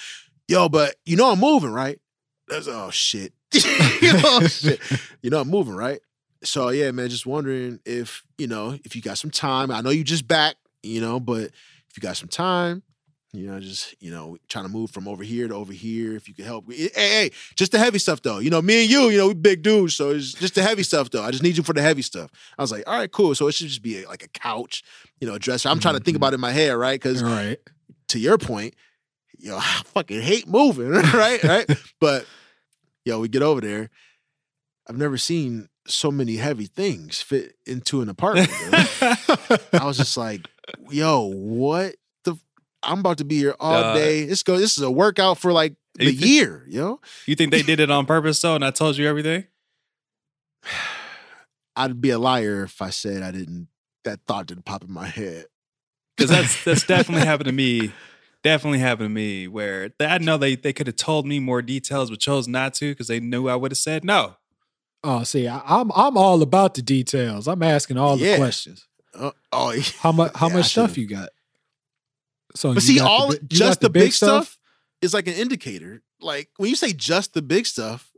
[0.47, 1.99] Yo, but you know I'm moving, right?
[2.49, 3.33] That's oh shit.
[3.53, 3.63] you
[4.13, 4.81] know, oh, shit.
[5.23, 6.01] You know I'm moving, right?
[6.43, 9.71] So yeah, man, just wondering if, you know, if you got some time.
[9.71, 12.83] I know you just back, you know, but if you got some time,
[13.33, 16.17] you know, just you know, trying to move from over here to over here.
[16.17, 18.39] If you could help, hey, hey, just the heavy stuff though.
[18.39, 20.83] You know, me and you, you know, we big dudes, so it's just the heavy
[20.83, 21.23] stuff though.
[21.23, 22.31] I just need you for the heavy stuff.
[22.59, 23.35] I was like, all right, cool.
[23.35, 24.83] So it should just be like a couch,
[25.21, 25.69] you know, a dresser.
[25.69, 26.25] I'm trying to think mm-hmm.
[26.25, 27.01] about it in my head, right?
[27.01, 27.59] Because Right.
[28.09, 28.75] to your point,
[29.39, 31.43] yo, I fucking hate moving, right?
[31.45, 31.71] Right?
[32.01, 32.27] but
[33.05, 33.91] yo, we get over there.
[34.89, 38.51] I've never seen so many heavy things fit into an apartment.
[39.73, 40.49] I was just like,
[40.91, 41.95] yo, what
[42.83, 43.95] I'm about to be here all Dog.
[43.97, 44.25] day.
[44.25, 44.59] This go.
[44.59, 47.01] This is a workout for like the You thi- year, yo.
[47.27, 49.45] you think they did it on purpose though, and I told you everything?
[51.77, 53.69] I'd be a liar if I said I didn't.
[54.05, 55.47] That thought didn't pop in my head.
[56.17, 57.93] Because that's that's definitely happened to me.
[58.43, 62.09] Definitely happened to me where I know they they could have told me more details,
[62.11, 64.37] but chose not to because they knew I would have said no.
[65.05, 67.47] Oh, see, I, I'm I'm all about the details.
[67.47, 68.87] I'm asking all the questions.
[69.15, 69.83] Uh, oh, yeah.
[70.01, 71.29] How much how Yeah, much stuff you got?
[72.57, 74.59] So But you see, got the all bi- you just got the, big stuff?
[75.03, 76.03] is like an indicator.
[76.21, 78.11] Like when you say just the big stuff,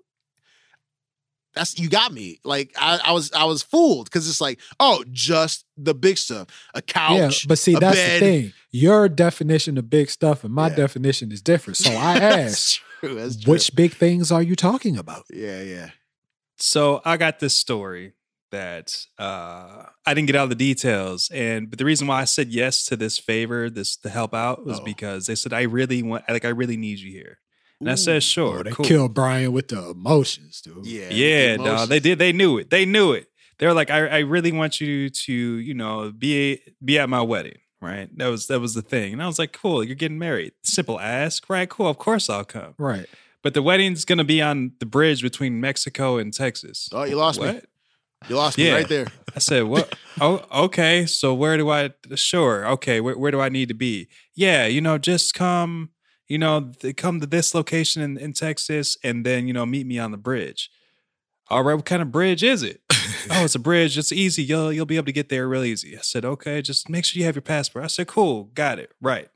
[1.54, 2.40] that's you got me.
[2.44, 6.48] Like I, I was I was fooled because it's like, oh, just the big stuff.
[6.74, 7.44] A couch.
[7.44, 8.22] Yeah, but see, a that's bed.
[8.22, 8.52] the thing.
[8.70, 10.76] Your definition of big stuff and my Yeah.
[10.76, 11.76] definition is different.
[11.76, 13.14] So I That's asked, true.
[13.16, 13.52] That's true.
[13.52, 15.24] which big things are you talking about?
[15.30, 15.90] Yeah, yeah.
[16.56, 18.14] So I got this story.
[18.52, 22.48] That uh, I didn't get all the details, and but the reason why I said
[22.48, 24.84] yes to this favor, this to help out, was Oh.
[24.84, 27.38] because they said I really want, like, I really need you here,
[27.80, 28.84] and I said sure, Oh, they cool.
[28.84, 30.86] killed Brian with the emotions, dude.
[30.86, 31.08] Yeah.
[31.10, 32.18] Yeah, the no, they did.
[32.20, 32.70] They knew it.
[32.70, 33.26] They knew it.
[33.58, 37.22] They were like, I, I really want you to, you know, be be at my
[37.22, 38.08] wedding, right?
[38.18, 39.12] That was that was the thing.
[39.12, 40.52] And I was like, cool, you're getting married.
[40.62, 41.68] Simple ask, right?
[41.68, 42.74] Cool, of course I'll come.
[42.78, 43.06] Right.
[43.42, 46.88] But the wedding's gonna be on the bridge between Mexico and Texas.
[46.92, 47.60] Oh, you lost me.
[48.28, 49.06] You lost me right there.
[49.34, 49.94] I said, "What?
[50.20, 51.06] oh, okay.
[51.06, 51.90] So where do I?
[52.14, 52.66] Sure.
[52.68, 53.00] Okay.
[53.00, 54.08] Where, where do I need to be?
[54.34, 54.66] Yeah.
[54.66, 55.90] You know, just come.
[56.28, 59.98] You know, come to this location in, in Texas, and then you know, meet me
[59.98, 60.70] on the bridge.
[61.48, 61.74] All right.
[61.74, 62.80] What kind of bridge is it?
[63.30, 63.98] oh, it's a bridge.
[63.98, 64.42] It's easy.
[64.42, 65.96] You'll you'll be able to get there real easy.
[65.96, 66.62] I said, okay.
[66.62, 67.84] Just make sure you have your passport.
[67.84, 68.44] I said, cool.
[68.54, 68.92] Got it.
[69.00, 69.28] Right.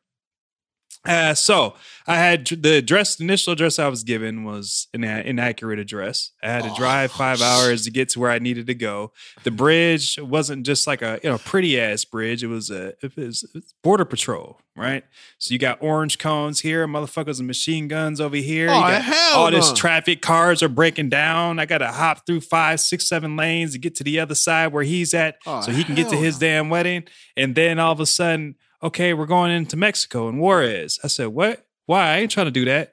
[1.06, 1.74] Uh, so
[2.06, 6.30] I had the address, the initial address I was given was an inaccurate address.
[6.42, 9.12] I had to drive five hours to get to where I needed to go.
[9.44, 12.42] The bridge wasn't just like a you know pretty ass bridge.
[12.44, 15.04] It was a it was it was border patrol, right?
[15.38, 18.68] So you got orange cones here, motherfuckers and machine guns over here.
[18.70, 21.58] Oh, hell all this traffic cars are breaking down.
[21.58, 24.68] I got to hop through five, six, seven lanes to get to the other side
[24.72, 26.46] where he's at, Oh, so he can get to his no.
[26.46, 27.04] damn wedding.
[27.36, 30.98] And then all of a sudden, okay, we're going into Mexico and Juarez.
[31.02, 31.66] I said, what?
[31.86, 32.14] Why?
[32.14, 32.92] I ain't trying to do that.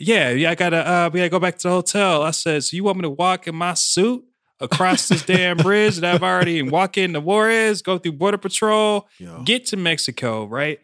[0.00, 2.22] Yeah, yeah, I gotta uh we gotta go back to the hotel.
[2.22, 4.24] I said, so you want me to walk in my suit
[4.60, 9.08] across this damn bridge that I've already and walk into Juarez, go through border patrol,
[9.18, 9.42] Yo.
[9.42, 10.78] get to Mexico, right?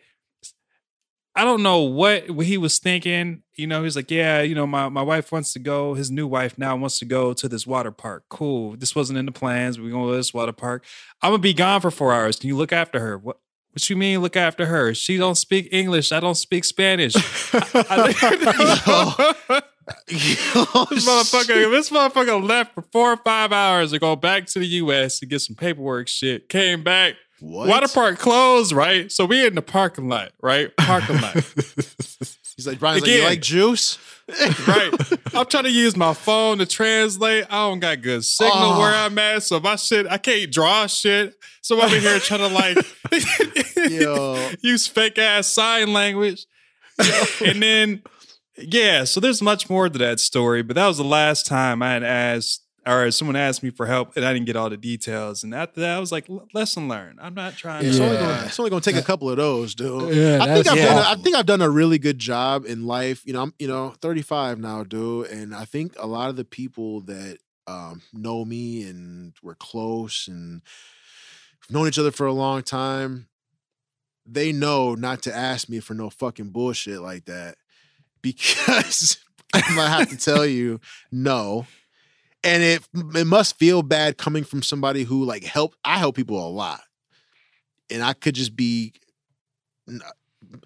[1.37, 3.43] I don't know what, he was thinking.
[3.57, 5.95] You know, he's like, yeah, you know, my, my wife wants to go.
[5.95, 8.25] His new wife now wants to go to this water park.
[8.29, 8.77] Cool.
[8.77, 9.81] This wasn't in the plans.
[9.81, 10.85] We're going to this water park.
[11.23, 12.39] I'm gonna be gone for four hours.
[12.39, 13.19] Can you look after her?
[13.19, 13.39] What?
[13.75, 14.95] What you mean look after her?
[14.95, 16.13] She don't speak English.
[16.13, 17.15] I don't speak Spanish.
[17.17, 24.59] I- this motherfucker, this motherfucker left for four or five hours to go back to
[24.59, 25.19] the U.S.
[25.19, 26.49] to get some paperwork shit.
[26.49, 27.69] Came back, What?
[27.69, 29.11] water park closed, right?
[29.11, 30.75] So we in the parking lot, right?
[30.77, 31.35] Parking lot,
[32.57, 33.99] He's like, Brian's like, you like juice?
[34.67, 34.91] right?
[35.35, 37.45] I'm trying to use my phone to translate.
[37.51, 38.79] I don't got good signal Oh.
[38.81, 41.35] where I'm at, so my shit, I can't draw shit.
[41.63, 42.79] So I'm over here trying to like
[43.91, 44.51] Yo.
[44.63, 46.47] use fake ass sign language.
[47.45, 48.03] and then,
[48.57, 51.93] yeah, so there's much more to that story, but that was the last time I
[51.93, 55.43] had asked, or someone asked me for help and I didn't get all the details.
[55.43, 57.19] And after that, I was like, lesson learned.
[57.23, 58.21] I'm not trying It's, only Yeah.
[58.21, 60.15] gonna, it's only gonna take a couple of those, dude.
[60.15, 60.99] Yeah, I think I've done.
[60.99, 63.23] A, I think I've done a really good job in life.
[63.27, 66.45] You know, I'm you know 35 now, dude, and I think a lot of the
[66.45, 70.61] people that um, know me and we're close and
[71.71, 73.29] known each other for a long time,
[74.27, 77.57] they know not to ask me for no fucking bullshit like that
[78.23, 79.19] because
[79.55, 81.67] I'm gonna have to tell you no.
[82.45, 85.75] And it it must feel bad coming from somebody who like help.
[85.85, 86.83] I help people a lot,
[87.91, 88.93] and I could just be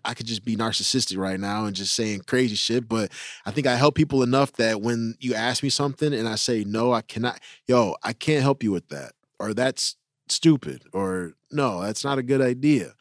[0.04, 2.88] I could just be narcissistic right now and just saying crazy shit.
[2.88, 3.10] But
[3.46, 6.64] I think I help people enough that when you ask me something and I say
[6.64, 7.40] no, I cannot.
[7.66, 9.96] Yo, I can't help you with that, or that's
[10.28, 12.94] stupid, or no, that's not a good idea.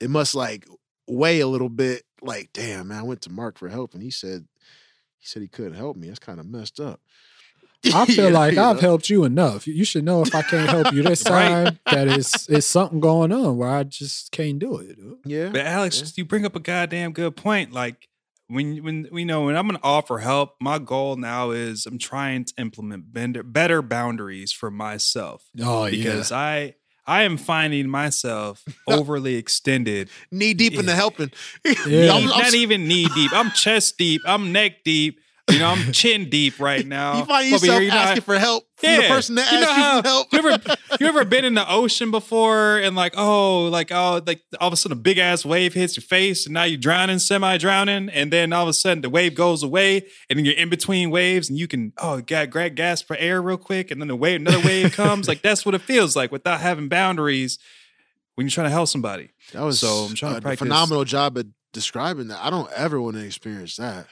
[0.00, 0.66] It must like
[1.06, 2.04] weigh a little bit.
[2.22, 4.46] Like, damn, man, I went to Mark for help and he said
[5.18, 6.08] he said he couldn't help me.
[6.08, 7.00] That's kind of messed up.
[7.94, 8.80] I feel You know, like you I've know?
[8.82, 9.66] helped you enough.
[9.66, 11.48] You should know if I can't help you this Right.
[11.66, 14.98] time that it's it's something going on where I just can't do it.
[15.24, 17.72] Yeah, But Alex, you bring up a goddamn good point.
[17.72, 18.08] Like
[18.48, 22.44] when when we know when I'm gonna offer help, my goal now is I'm trying
[22.46, 26.74] to implement better, better boundaries for myself Oh because I
[27.06, 30.10] I am finding myself overly extended.
[30.30, 31.30] knee deep in the helping.
[31.86, 32.12] Yeah.
[32.12, 33.32] I'm- I'm not even knee deep.
[33.32, 34.20] I'm chest deep.
[34.26, 35.18] I'm neck deep.
[35.50, 37.18] You know, I'm chin deep right now.
[37.18, 39.58] You find Over yourself here, you know, asking for help from the person that you
[39.58, 40.26] asked know you for help.
[40.32, 44.42] You ever, you ever been in the ocean before and like, oh, like, oh, like
[44.60, 47.18] all of a sudden a big ass wave hits your face and now you're drowning,
[47.18, 48.08] semi drowning.
[48.08, 51.10] And then all of a sudden the wave goes away and then you're in between
[51.10, 53.90] waves and you can, oh, got grab gas for air real quick.
[53.90, 55.28] And then the wave, another wave comes.
[55.28, 57.58] Like, that's what it feels like without having boundaries
[58.34, 59.30] when you're trying to help somebody.
[59.52, 62.42] That was So I'm trying to a practice- phenomenal job at describing that.
[62.42, 64.06] I don't ever want to experience that.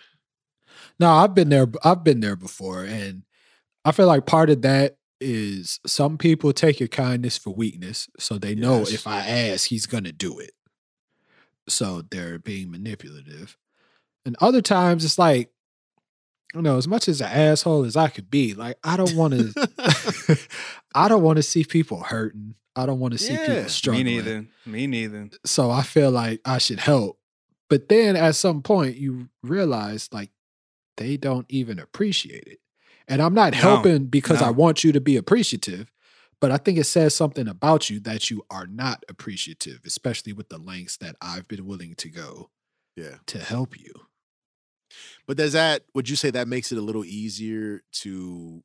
[1.01, 1.67] No, I've been there.
[1.85, 3.23] I've been there before, and
[3.85, 8.39] I feel like part of that is some people take your kindness for weakness, so
[8.39, 8.93] they know Yes.
[8.93, 10.53] if I ask, he's gonna do it.
[11.69, 13.57] So they're being manipulative,
[14.25, 15.51] and other times it's like,
[16.55, 19.35] you know, as much as an asshole as I could be, like I don't want
[19.35, 20.39] to.
[20.95, 22.55] I don't want to see people hurting.
[22.75, 23.47] I don't want to see Yeah.
[23.47, 24.05] people struggling.
[24.07, 24.47] Me neither.
[24.67, 25.31] Me neither.
[25.45, 27.19] so I feel like I should help.
[27.69, 30.31] But then at some point you realize like
[30.99, 32.61] they don't even appreciate it.
[33.09, 35.91] And I'm not No, helping because I want you to be appreciative,
[36.41, 40.51] But I think it says something about you that you are not appreciative, especially with
[40.51, 42.51] the lengths that I've been willing to go
[42.97, 43.19] Yeah.
[43.29, 43.93] to help you.
[45.27, 48.63] But does that would you say that makes it a little easier to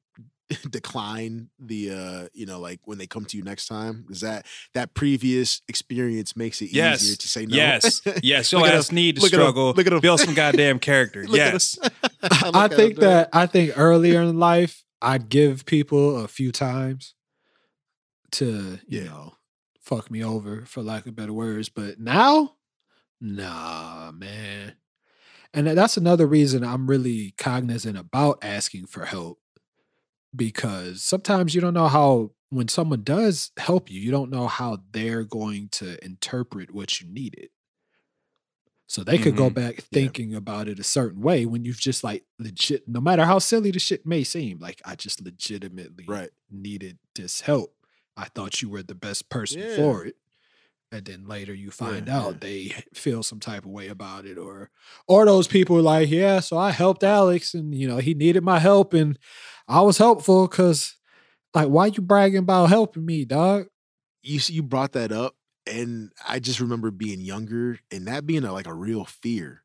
[0.70, 4.06] decline the uh you know like when they come to you next time?
[4.10, 7.56] Is that that previous experience makes it easier to say no?
[7.56, 8.02] Yes.
[8.22, 8.52] Yes.
[8.52, 8.96] Your Look at ass him.
[8.96, 9.42] need to Look at him.
[9.42, 9.74] struggle.
[9.74, 10.00] Look at him.
[10.00, 11.24] Build some goddamn character.
[11.28, 11.78] Look yes.
[11.82, 11.92] him.
[12.54, 17.14] I think that I think earlier in life I'd give people a few times
[18.32, 19.04] to, you Yeah.
[19.06, 19.34] know,
[19.82, 21.70] fuck me over for lack of better words.
[21.70, 22.56] But now,
[23.20, 24.76] nah, man.
[25.54, 29.40] And that's another reason I'm really cognizant about asking for help.
[30.36, 34.80] Because sometimes you don't know how when someone does help you, you don't know how
[34.92, 37.50] they're going to interpret what you needed.
[38.88, 39.54] So they could go Mhm.
[39.54, 43.40] back thinking about it a certain way when you've just like legit, no matter how
[43.40, 46.32] silly the shit may seem, like I just legitimately Right.
[46.52, 47.76] needed this help.
[48.18, 49.68] I thought you were the best person Yeah.
[49.68, 50.16] for it.
[50.92, 52.42] And then later you find Yeah, out yeah.
[52.42, 54.72] they feel some type of way about it, or
[55.08, 58.44] or those people are like, yeah, so I helped Alex and you know, he needed
[58.44, 59.20] my help and
[59.68, 60.96] I was helpful because
[61.54, 63.68] like why you bragging about helping me, dog?
[64.24, 65.36] you s- you brought that up
[65.68, 69.64] and i just remember being younger and that being a, like a real fear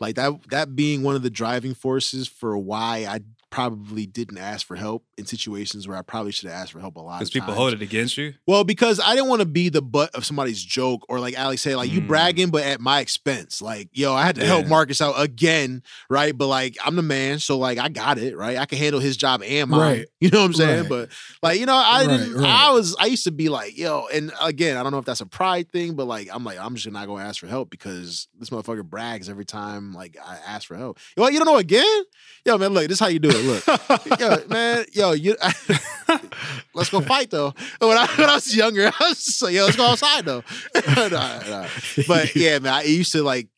[0.00, 4.66] like that that being one of the driving forces for why i probably didn't ask
[4.66, 7.30] for help in situations where i probably should have asked for help a lot Because
[7.30, 7.58] people times.
[7.58, 8.34] hold it against you.
[8.46, 11.62] well because i didn't want to be the butt of somebody's joke or like alex
[11.62, 12.08] say, like you Mm.
[12.08, 16.36] bragging but at my expense like yo i had to help marcus out again right
[16.36, 19.16] but like i'm the man so like i got it right i can handle his
[19.16, 20.06] job and mine Right.
[20.20, 20.88] you know what i'm saying Right.
[20.88, 21.08] but
[21.42, 22.44] like you know i Right, didn't right.
[22.68, 25.20] i was i used to be like yo and again i don't know if that's
[25.20, 28.26] a pride thing but like i'm like i'm just not gonna ask for help because
[28.38, 31.56] this motherfucker brags every time like i ask for help yo what, you don't know
[31.58, 32.02] again
[32.44, 35.36] yo man look this is how you do it look yo man yo you
[36.74, 39.64] let's go fight though when I, when I was younger i was just like yo
[39.64, 40.42] let's go outside though
[40.86, 41.68] Nah, nah.
[42.06, 43.48] but yeah man i used to like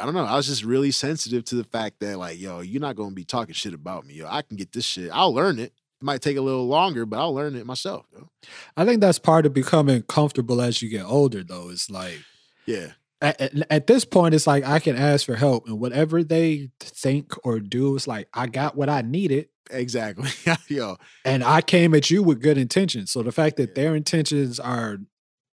[0.00, 0.24] I don't know.
[0.24, 3.24] I was just really sensitive to the fact that, like, yo, you're not gonna be
[3.24, 4.14] talking shit about me.
[4.14, 5.10] Yo, I can get this shit.
[5.12, 5.72] I'll learn it.
[6.00, 8.06] It might take a little longer, but I'll learn it myself.
[8.12, 8.28] Yo.
[8.76, 11.70] I think that's part of becoming comfortable as you get older, though.
[11.70, 12.20] It's like
[12.64, 16.70] Yeah, at, at- this point, it's like I can ask for help, and whatever they
[16.80, 20.30] think or do, it's like I got what I needed, exactly.
[20.68, 23.10] yo, and I came at you with good intentions.
[23.10, 23.82] So the fact that Yeah.
[23.82, 24.98] their intentions are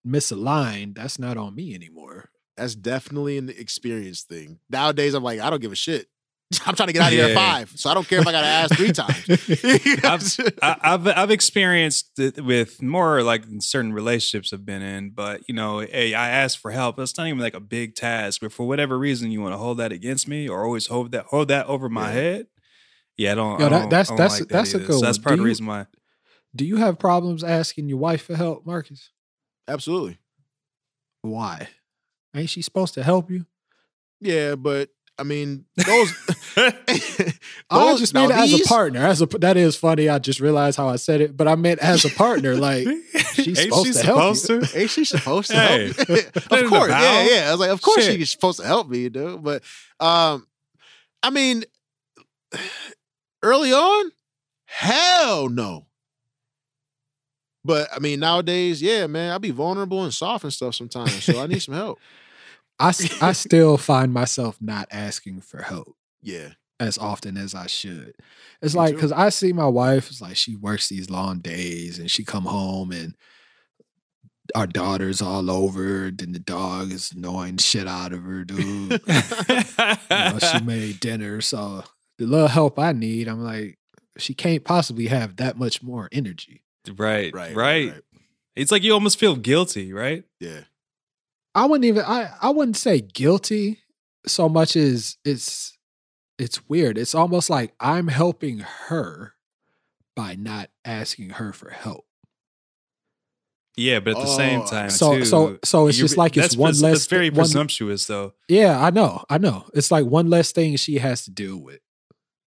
[0.06, 2.30] misaligned, that's not on me anymore.
[2.56, 4.58] that's definitely an experience thing.
[4.70, 6.06] Nowadays, I'm like, I don't give a shit.
[6.66, 8.32] I'm trying to get out of here at five, so I don't care if I
[8.32, 10.38] gotta ask three times.
[10.40, 15.42] I've, I, I've I've experienced it with more like certain relationships I've been in, but
[15.48, 16.98] you know, hey, I asked for help.
[16.98, 19.78] It's not even like a big task, but for whatever reason, you want to hold
[19.78, 22.12] that against me or always hold that hold that over my Yeah.
[22.12, 22.46] head.
[23.16, 23.60] Yeah, I don't.
[23.60, 24.86] Yo, I don't- that's- I don't that's- like that that's a either.
[24.86, 25.22] good So that's one.
[25.22, 25.86] part of the reason why.
[26.56, 29.10] Do you have problems asking your wife for help, Marcus?
[29.68, 30.18] Absolutely.
[31.22, 31.68] Why?
[32.34, 33.46] Ain't she supposed to help you?
[34.20, 36.12] Yeah, but I mean, those.
[36.56, 37.32] I
[37.70, 39.00] those- just now mean it as a partner.
[39.06, 40.08] As a that is funny.
[40.08, 42.56] I just realized how I said it, but I meant as a partner.
[42.56, 42.86] Like
[43.34, 44.60] she's Ain't supposed she to help you.
[44.60, 44.78] to?
[44.80, 46.08] Ain't she supposed to Hey, help?
[46.08, 46.18] me?
[46.34, 47.44] of course, yeah, yeah.
[47.48, 48.16] I was like, of course Shit.
[48.16, 49.42] she's supposed to help me, dude.
[49.42, 49.62] But
[50.00, 50.46] um,
[51.22, 51.64] I mean,
[53.42, 54.10] early on,
[54.66, 55.86] hell no.
[57.64, 61.40] But I mean, nowadays, yeah, man, I be vulnerable and soft and stuff sometimes, so
[61.40, 61.98] I need some help.
[62.78, 68.14] I, I still find myself not asking for help Yeah, as often as I should.
[68.60, 68.96] It's Me like too.
[68.96, 70.10] because I see my wife.
[70.10, 73.14] It's like she works these long days and she come home and
[74.54, 76.10] our daughter's all over.
[76.10, 79.00] Then the dog is annoying shit out of her, dude.
[79.08, 79.58] you
[80.10, 81.84] know, she made dinner, so
[82.18, 83.78] the little help I need, I'm like,
[84.18, 86.62] she can't possibly have that much more energy.
[86.96, 88.02] right, right, right, right.
[88.54, 90.22] It's like you almost feel guilty, right?
[90.38, 90.60] Yeah,
[91.54, 93.78] I wouldn't even I I wouldn't say guilty
[94.26, 95.76] so much as it's
[96.38, 96.98] it's weird.
[96.98, 99.34] It's almost like I'm helping her
[100.16, 102.04] by not asking her for help.
[103.76, 106.56] Yeah, but at the same Oh, time, So too, so so it's just like it's
[106.56, 108.34] one pres- less That's very one- presumptuous, though.
[108.48, 109.24] Yeah, I know.
[109.28, 109.66] I know.
[109.74, 111.80] It's like one less thing she has to deal with.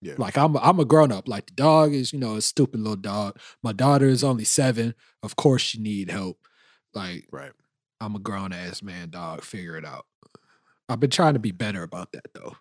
[0.00, 0.14] yeah.
[0.16, 1.28] Like I'm I'm a grown up.
[1.28, 3.38] Like the dog is, you know, a stupid little dog.
[3.62, 4.94] My daughter is only 7.
[5.22, 6.38] Of course she need help.
[6.94, 7.52] Like right.
[8.00, 9.42] I'm a grown ass man, dog.
[9.42, 10.06] Figure it out.
[10.88, 12.56] I've been trying to be better about that though.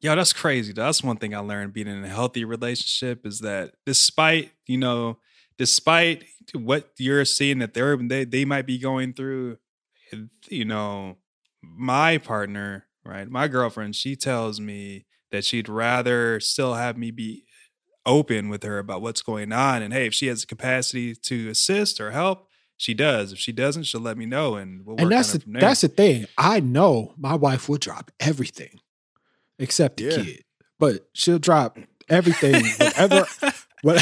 [0.00, 0.72] Yo, that's crazy.
[0.72, 5.18] That's one thing I learned being in a healthy relationship is that despite, you know,
[5.58, 6.24] despite
[6.54, 9.58] what you're seeing that they're they, they might be going through,
[10.48, 11.18] you know,
[11.62, 13.28] my partner, right?
[13.28, 17.44] My girlfriend, she tells me that she'd rather still have me be
[18.06, 19.82] open with her about what's going on.
[19.82, 22.48] And hey, if she has the capacity to assist or help,
[22.80, 23.32] she does.
[23.34, 25.42] If she doesn't, she'll let me know, and we'll work and that's on it the,
[25.44, 25.60] from there.
[25.60, 26.24] that's the thing.
[26.38, 28.80] I know my wife will drop everything
[29.58, 30.10] except the Yeah.
[30.24, 30.44] kid,
[30.78, 31.78] but she'll drop
[32.08, 33.26] everything, whatever,
[33.82, 34.00] what,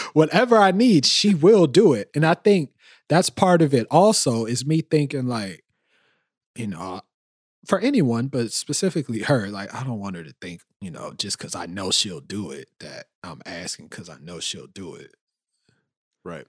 [0.14, 2.10] whatever I need, she will do it.
[2.12, 2.70] And I think
[3.08, 3.86] that's part of it.
[3.88, 5.62] Also, is me thinking like,
[6.56, 7.00] you know,
[7.66, 11.38] for anyone, but specifically her, like I don't want her to think, you know, just
[11.38, 15.14] because I know she'll do it, that I'm asking because I know she'll do it.
[16.24, 16.46] Right.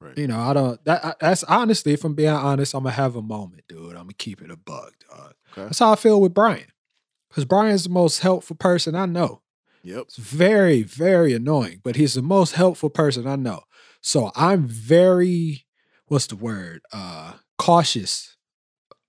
[0.00, 0.16] Right.
[0.16, 0.82] You know, I don't.
[0.84, 3.90] That I- that's honestly, if I'm being honest, I'm gonna have a moment, dude.
[3.96, 5.34] I'm gonna keep it a bug, dog.
[5.52, 5.62] Okay.
[5.64, 6.68] That's how I feel with Brian,
[7.28, 9.42] because Brian's the most helpful person I know.
[9.82, 10.02] Yep.
[10.02, 13.62] It's very, very annoying, but he's the most helpful person I know.
[14.00, 15.66] So I'm very,
[16.06, 16.82] what's the word?
[16.92, 18.36] Uh, cautious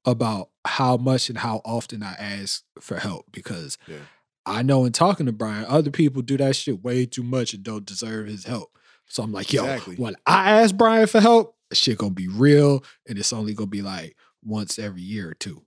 [0.06, 3.98] about how much and how often I ask for help because Yeah.
[4.46, 7.62] I know in talking to Brian, other people do that shit way too much and
[7.64, 8.70] don't deserve his help.
[9.10, 9.96] So I'm like, yo, Exactly.
[9.98, 13.82] when I ask Brian for help, shit gonna be real, and it's only gonna be
[13.82, 15.64] like once every year or two.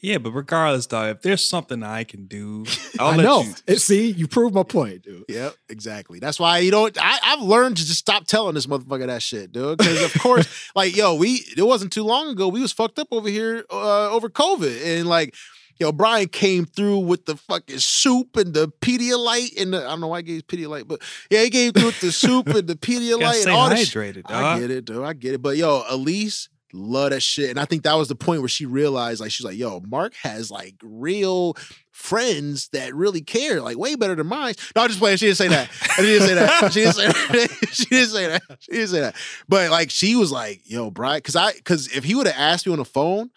[0.00, 2.64] yeah, but regardless, though, if there's something I can do,
[3.00, 3.40] I'll I let know.
[3.42, 3.54] you.
[3.66, 5.24] It- see, you proved my point, dude.
[5.28, 6.18] Yep, exactly.
[6.20, 6.96] That's why you don't.
[7.00, 9.78] I, I've learned to just stop telling this motherfucker that shit, dude.
[9.78, 10.46] Because of course,
[10.76, 14.10] like yo, we it wasn't too long ago we was fucked up over here uh,
[14.10, 15.34] over COVID, and like
[15.78, 20.00] yo, Brian came through with the fucking soup and the Pedialyte and the I don't
[20.00, 21.00] know why I gave Pedialyte, but
[21.30, 23.88] yeah, he came through with the soup and the Pedialyte and all this.
[23.88, 24.16] shit.
[24.16, 25.04] hydrated, I get it, dude.
[25.04, 25.42] I get it.
[25.42, 27.50] But yo, Elise love that shit.
[27.50, 30.14] And I think that was the point where she realized, like, she's like, yo, Mark
[30.22, 31.56] has like real
[31.92, 34.54] friends that really care, like way better than mine.
[34.74, 35.16] No, I'm just playing.
[35.16, 35.70] She didn't say that.
[35.96, 36.72] She didn't say that.
[36.72, 37.68] She didn't say that.
[37.72, 38.42] she didn't say that.
[38.60, 39.16] She didn't say that.
[39.48, 42.66] But like she was like, yo, Brian, cause I cause if he would have asked
[42.66, 43.30] me on the phone,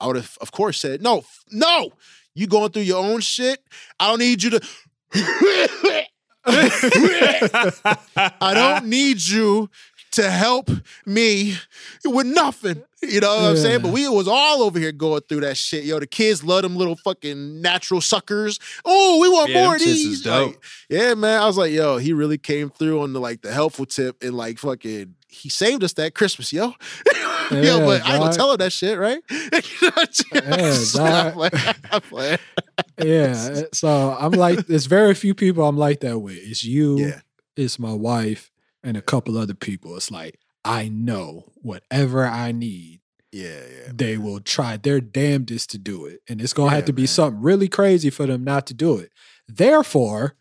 [0.00, 1.90] I would have, of course, said, no, no,
[2.34, 3.62] you going through your own shit.
[3.98, 4.60] I don't need you to
[6.46, 9.70] I don't need you
[10.12, 10.70] to help
[11.06, 11.56] me
[12.04, 12.82] with nothing.
[13.02, 13.82] You know what I'm saying?
[13.82, 15.84] But we was all over here going through that shit.
[15.84, 18.58] Yo, the kids love them little fucking natural suckers.
[18.84, 20.26] Oh, we want Yeah, more of these.
[20.26, 21.40] Like, yeah, man.
[21.40, 24.34] I was like, yo, he really came through on the like the helpful tip and
[24.34, 26.74] like fucking he saved us that Christmas, yo.
[27.62, 29.20] yo, Yeah, but I ain't gonna tell him that shit, right?
[30.32, 31.32] Yeah,
[31.92, 32.38] I'm playing.
[33.02, 33.62] Yeah.
[33.72, 36.36] So I'm like, there's very few people I'm like that with.
[36.38, 37.20] It's you, Yeah.
[37.56, 38.50] it's my wife,
[38.82, 39.96] and a couple other people.
[39.96, 43.00] It's like, I know whatever I need,
[43.32, 43.92] Yeah, yeah.
[43.92, 46.20] they will try their damnedest to do it.
[46.28, 47.06] And it's gonna Yeah, have to be man.
[47.08, 49.10] something really crazy for them not to do it.
[49.48, 50.36] Therefore,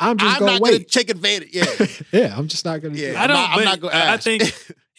[0.00, 0.88] I'm just I'm gonna not gonna wait.
[0.90, 1.50] take advantage.
[1.52, 1.86] Yeah.
[2.12, 3.10] yeah, I'm just not gonna do Yeah.
[3.10, 3.16] it.
[3.16, 3.38] I I'm don't.
[3.50, 4.42] I'm but not gonna I- I think.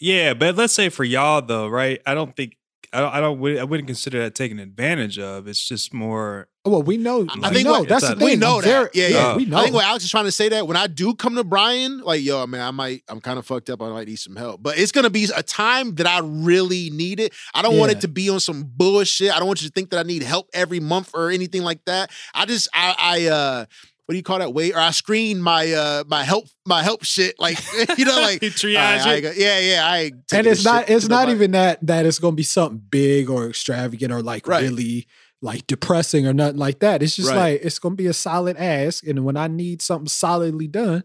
[0.00, 2.00] Yeah, but let's say for y'all though, right?
[2.06, 2.56] I don't think.
[2.92, 3.12] I don't.
[3.14, 3.58] I don't.
[3.58, 5.48] I wouldn't consider that taking advantage of.
[5.48, 6.48] It's just more.
[6.64, 7.26] Well, we know.
[7.42, 7.80] I think know.
[7.80, 8.24] what- that's the thing.
[8.24, 8.68] we know I'm that.
[8.68, 9.36] very- yeah, yeah.
[9.36, 9.58] we know.
[9.58, 12.00] I think what Alex is trying to say that when I do come to Brian,
[12.00, 13.80] like, yo, man, I might, I'm kind of fucked up.
[13.82, 14.62] I might need some help.
[14.62, 17.32] But it's gonna be a time that I really need it.
[17.54, 19.32] I don't want it to be on some bullshit.
[19.32, 21.84] I don't want you to think that I need help every month or anything like
[21.86, 22.10] that.
[22.34, 23.64] I just, I, I, uh,
[24.06, 24.54] what do you call that?
[24.54, 27.34] Wait, or I screen my, uh, my help, my help shit.
[27.38, 27.58] Like,
[27.98, 29.20] you know, like, Triage I- I it.
[29.22, 29.86] go- yeah, yeah.
[29.86, 31.32] I and it's not it's not nobody.
[31.32, 34.62] even that that it's gonna be something big or extravagant or like Right.
[34.62, 35.06] really
[35.42, 37.02] like depressing or nothing like that.
[37.02, 37.54] It's just Right.
[37.54, 41.02] like it's gonna be a solid ask, and when I need something solidly done,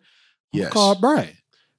[0.53, 0.71] I'm Yes.
[0.71, 1.29] call Brian.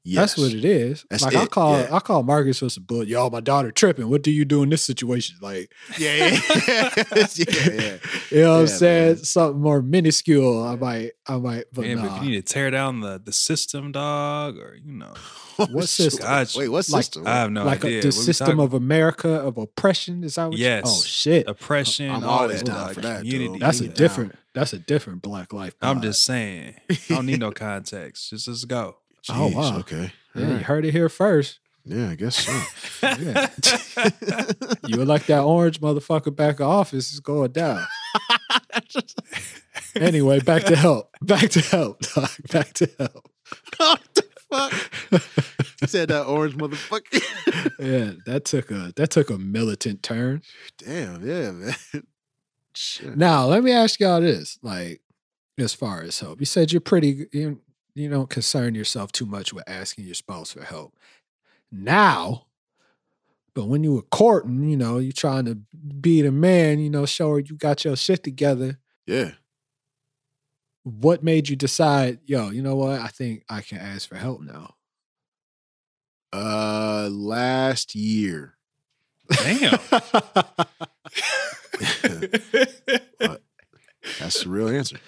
[0.04, 0.34] Yes.
[0.34, 1.04] That's what it is.
[1.10, 1.94] That's like I call yeah.
[1.94, 3.04] I call Marcus for some bull.
[3.04, 4.10] Yo, my daughter tripping.
[4.10, 5.36] What do you do in this situation?
[5.40, 6.90] Like, Yeah, yeah, yeah,
[7.36, 7.96] yeah.
[8.30, 9.06] you know what I'm saying?
[9.14, 9.24] man.
[9.24, 10.62] Something more minuscule.
[10.64, 13.32] I might, I might, but Man, but if you need to tear down the the
[13.32, 15.14] system, dog, or you know,
[15.70, 16.24] What system?
[16.26, 16.58] Gotcha.
[16.58, 17.26] Wait, what Like- system?
[17.26, 17.98] I have no like idea.
[17.98, 20.82] a, the What system of America of oppression is that what you- oh, Yes.
[20.86, 22.10] oh shit oppression.
[22.10, 23.52] I'm all always that, down for that, community.
[23.52, 23.60] dude.
[23.60, 26.74] that's a Bring it different that's a different black life I'm just saying.
[26.90, 28.30] I don't need no context.
[28.30, 28.96] Just let's go.
[29.30, 29.78] Oh, wow.
[29.78, 30.12] Okay.
[30.34, 32.52] yeah, All you heard it here first Yeah, I guess so.
[33.02, 33.48] Yeah.
[34.86, 37.84] you were like that orange motherfucker back in office is going down.
[39.96, 41.10] anyway, back to help.
[41.22, 42.00] Back to help.
[42.00, 42.30] dog.
[42.50, 43.30] Back to help.
[43.76, 45.22] what the fuck?
[45.80, 47.22] He said that orange motherfucker.
[47.78, 50.42] Yeah, that took a that took a militant turn.
[50.78, 51.74] Damn, yeah, man.
[52.74, 53.16] Shit.
[53.16, 55.00] Now, let me ask y'all this: like,
[55.58, 57.60] as far as help, you said you're pretty you,
[57.94, 60.96] you don't concern yourself too much with asking your spouse for help.
[61.70, 62.46] Now,
[63.54, 65.56] but when you were courting, you know, you're trying to
[66.00, 68.78] be the man, you know, show her you got your shit together.
[69.06, 69.32] Yeah.
[70.84, 73.00] What made you decide, yo, you know what?
[73.00, 74.74] I think I can ask for help now.
[76.32, 78.56] Uh last year.
[79.30, 79.78] Damn.
[84.18, 84.98] That's the real answer.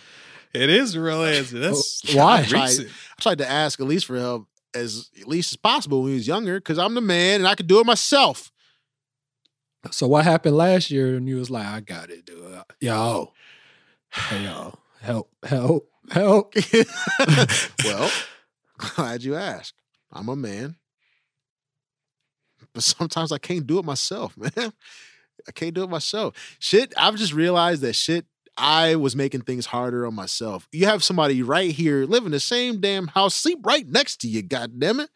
[0.55, 1.57] It is a real answer.
[1.59, 2.39] Oh, That's Why?
[2.39, 2.81] I tried.
[2.81, 6.27] I tried to ask Elise for help as at least as possible when he was
[6.27, 8.51] younger because I'm the man and I could do it myself.
[9.91, 12.55] So what happened last year and you was like, I got it, dude.
[12.55, 13.33] Uh, yo.
[14.11, 14.79] Hey yo.
[15.01, 16.55] Help, help, help.
[17.85, 18.11] well,
[18.79, 19.75] glad you asked.
[20.11, 20.77] I'm a man.
[22.73, 24.73] But sometimes I can't do it myself, man.
[25.47, 26.57] I can't do it myself.
[26.59, 28.25] Shit, I've just realized that shit,
[28.57, 30.69] I was making things harder on myself.
[30.71, 34.43] You have somebody right here, living the same damn house, sleep right next to you,
[34.43, 35.11] god damn it,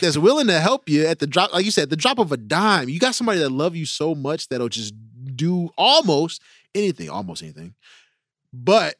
[0.00, 2.36] that's willing to help you at the drop, like you said, the drop of a
[2.36, 2.88] dime.
[2.88, 4.94] You got somebody that love you so much that'll just
[5.36, 6.40] do almost
[6.74, 7.74] anything, almost anything.
[8.52, 8.96] But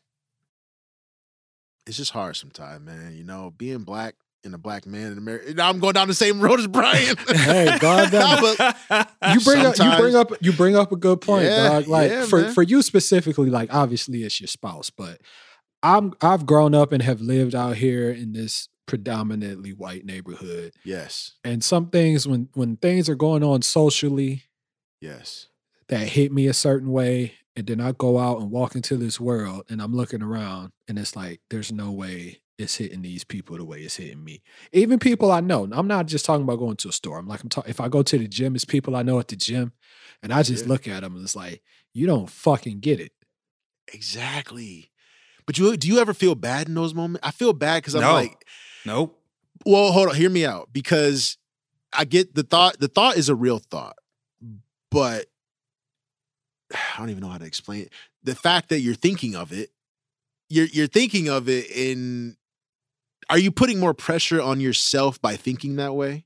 [1.86, 3.16] it's just hard sometimes, man.
[3.16, 4.14] You know, being black
[4.45, 5.53] and a black man in America.
[5.55, 7.16] Now I'm going down the same road as Brian.
[7.28, 8.12] Hey, God
[9.34, 11.86] you bring up you bring up you bring up a good point, Yeah, dog.
[11.89, 12.53] Like yeah, for man.
[12.53, 15.20] for you specifically, like obviously it's your spouse, but
[15.82, 20.72] I'm I've grown up and have lived out here in this predominantly white neighborhood.
[20.84, 24.45] yes, And some things when when things are going on socially
[25.01, 25.49] yes,
[25.89, 29.20] that hit me a certain way, and then I go out and walk into this
[29.20, 33.56] world and I'm looking around and it's like there's no way it's hitting these people
[33.56, 34.42] the way it's hitting me.
[34.72, 35.68] Even people I know.
[35.72, 37.18] I'm not just talking about going to a store.
[37.18, 39.28] I'm like I'm talking if I go to the gym, it's people I know at
[39.28, 39.72] the gym,
[40.22, 40.68] and I just Yeah.
[40.72, 41.62] look at them and it's like
[41.94, 43.12] you don't fucking get it.
[43.92, 44.90] exactly.
[45.46, 47.26] But you do you ever feel bad in those moments?
[47.26, 48.12] I feel bad because I'm No.
[48.14, 48.44] like,
[48.84, 49.18] Nope.
[49.64, 50.68] well, hold on, hear me out.
[50.72, 51.38] Because
[51.92, 53.96] I get the thought, the thought is a real thought,
[54.90, 55.26] but
[56.74, 57.92] I don't even know how to explain it.
[58.24, 59.70] The fact that you're thinking of it,
[60.50, 62.36] you're you're thinking of it in
[63.31, 66.24] are you putting more pressure on yourself by thinking that way?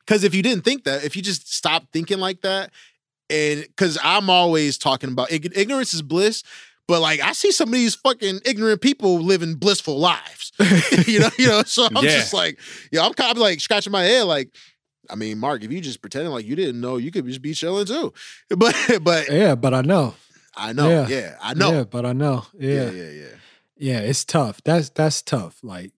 [0.00, 2.70] Because if you didn't think that, if you just stopped thinking like that,
[3.30, 6.42] and because I'm always talking about ignorance is bliss,
[6.88, 10.52] but like I see some of these fucking ignorant people living blissful lives.
[11.06, 11.62] you know, you know.
[11.62, 12.10] So I'm Yeah.
[12.18, 12.58] just like,
[12.90, 14.48] yeah, I'm kind of like scratching my head, like.
[15.10, 17.54] I mean, Mark, if you just pretending like you didn't know, you could just be
[17.54, 18.12] chilling too.
[18.56, 20.14] But but Yeah, but I know.
[20.56, 21.08] I know, Yeah.
[21.08, 22.46] yeah, I know, Yeah, but I know.
[22.58, 22.90] yeah, Yeah.
[22.90, 23.26] yeah, yeah.
[23.82, 24.60] Yeah, it's tough.
[24.64, 25.58] That's that's tough.
[25.62, 25.92] Like,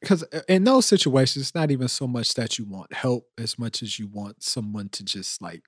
[0.00, 3.82] because in those situations, it's not even so much that you want help as much
[3.82, 5.62] as you want someone to just like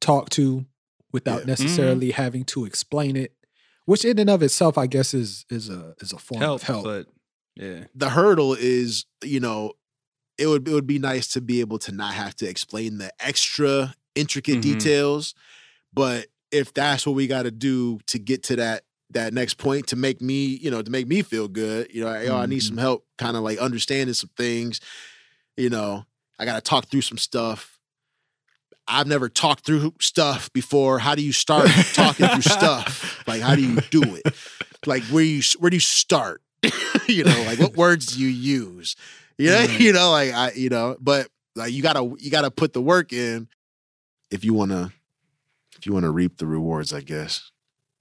[0.00, 0.64] talk to
[1.12, 1.46] without Yeah.
[1.46, 3.34] necessarily having to explain it.
[3.84, 6.66] Which in and of itself, I guess, is is a is a form Help, of
[6.66, 6.84] help.
[6.84, 7.06] but
[7.54, 7.84] yeah.
[7.94, 9.74] the hurdle is, you know,
[10.38, 13.12] it would it would be nice to be able to not have to explain the
[13.20, 14.62] extra intricate Mhm.
[14.62, 15.34] details.
[15.92, 18.84] But if that's what we got to do to get to that
[19.14, 22.20] that next point to make me, you know, to make me feel good, you know,
[22.20, 22.82] yo, I need some mm-hmm.
[22.82, 24.80] help, kind of like understanding some things.
[25.56, 26.04] You know,
[26.38, 27.78] I got to talk through some stuff.
[28.86, 30.98] I've never talked through stuff before.
[30.98, 33.12] How do you start talking through stuff?
[33.26, 34.34] Like, how do you do it?
[34.84, 36.42] Like, where you where do you start?
[37.08, 38.96] you know, like what words do you use?
[39.38, 39.68] You know, Right.
[39.70, 39.82] Mm-hmm.
[39.82, 43.14] you know, like I, you know, but like you gotta you gotta put the work
[43.14, 43.48] in
[44.30, 44.92] if you wanna
[45.78, 47.50] if you wanna reap the rewards, I guess.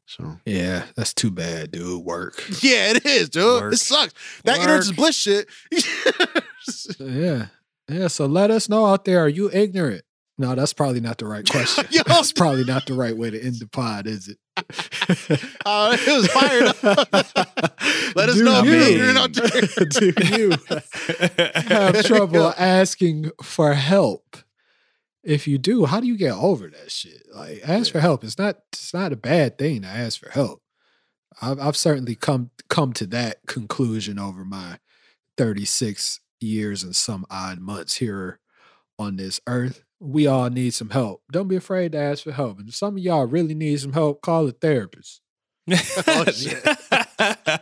[0.05, 2.03] So Yeah, that's too bad, dude.
[2.03, 2.35] Work.
[2.61, 3.61] yeah, it is, dude.
[3.61, 3.73] Work.
[3.73, 4.13] It sucks.
[4.43, 5.47] That ignorance is bliss shit.
[6.99, 7.47] Yeah.
[7.89, 8.07] Yeah.
[8.07, 9.19] So let us know out there.
[9.19, 10.03] Are you ignorant?
[10.37, 11.85] No, that's probably not the right question.
[11.91, 12.01] Yo.
[12.05, 14.37] that's probably not the right way to end the pod, is it?
[15.65, 17.07] Uh, it was fired up.
[18.15, 19.85] Let us Do know if you're out there.
[19.85, 20.51] Do you
[21.67, 24.22] have trouble asking for help?
[25.23, 27.23] If you do, how do you get over that shit?
[27.33, 28.23] Like, ask for help.
[28.23, 28.57] It's not.
[28.71, 30.61] It's not a bad thing to ask for help.
[31.41, 34.79] I've, I've certainly come come to that conclusion over my
[35.37, 38.39] thirty six years and some odd months here
[38.99, 39.83] on this earth.
[39.99, 41.23] We all need some help.
[41.31, 42.59] Don't be afraid to ask for help.
[42.59, 45.21] And if some of y'all really need some help, call a therapist.
[45.71, 46.61] Oh, oh, shit.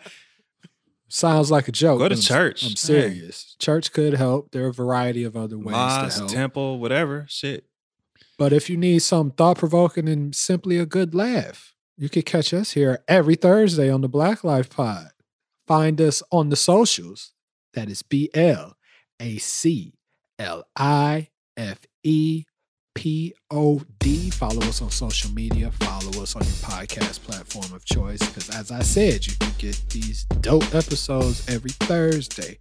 [1.11, 1.99] Sounds like a joke.
[1.99, 2.63] Go to I'm- church.
[2.65, 3.55] I'm serious.
[3.59, 4.51] Church could help.
[4.51, 6.31] There are a variety of other ways Mosque, to help.
[6.31, 7.25] temple, whatever.
[7.29, 7.65] Shit.
[8.37, 12.53] But if you need some thought provoking and simply a good laugh, you can catch
[12.53, 15.09] us here every Thursday on the Black Life Pod.
[15.67, 17.33] Find us on the socials.
[17.73, 18.75] That is B L
[19.19, 19.93] A C
[20.39, 22.45] L I F E
[22.93, 24.29] P O D.
[24.29, 25.71] Follow us on social media.
[25.71, 28.19] Follow us on your podcast platform of choice.
[28.19, 32.59] Because as I said, you can get these dope episodes every Thursday.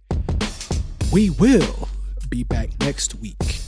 [1.11, 1.89] We will
[2.29, 3.59] be back next week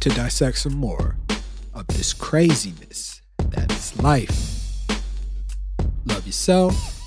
[0.00, 1.16] to dissect some more
[1.74, 4.56] of this craziness that is life.
[6.06, 7.02] Love yourself,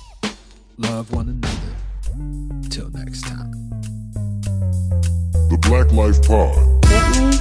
[0.78, 2.68] love one another.
[2.70, 3.50] Till next time.
[5.50, 6.83] The Black Life Pod.
[7.14, 7.38] Bentley,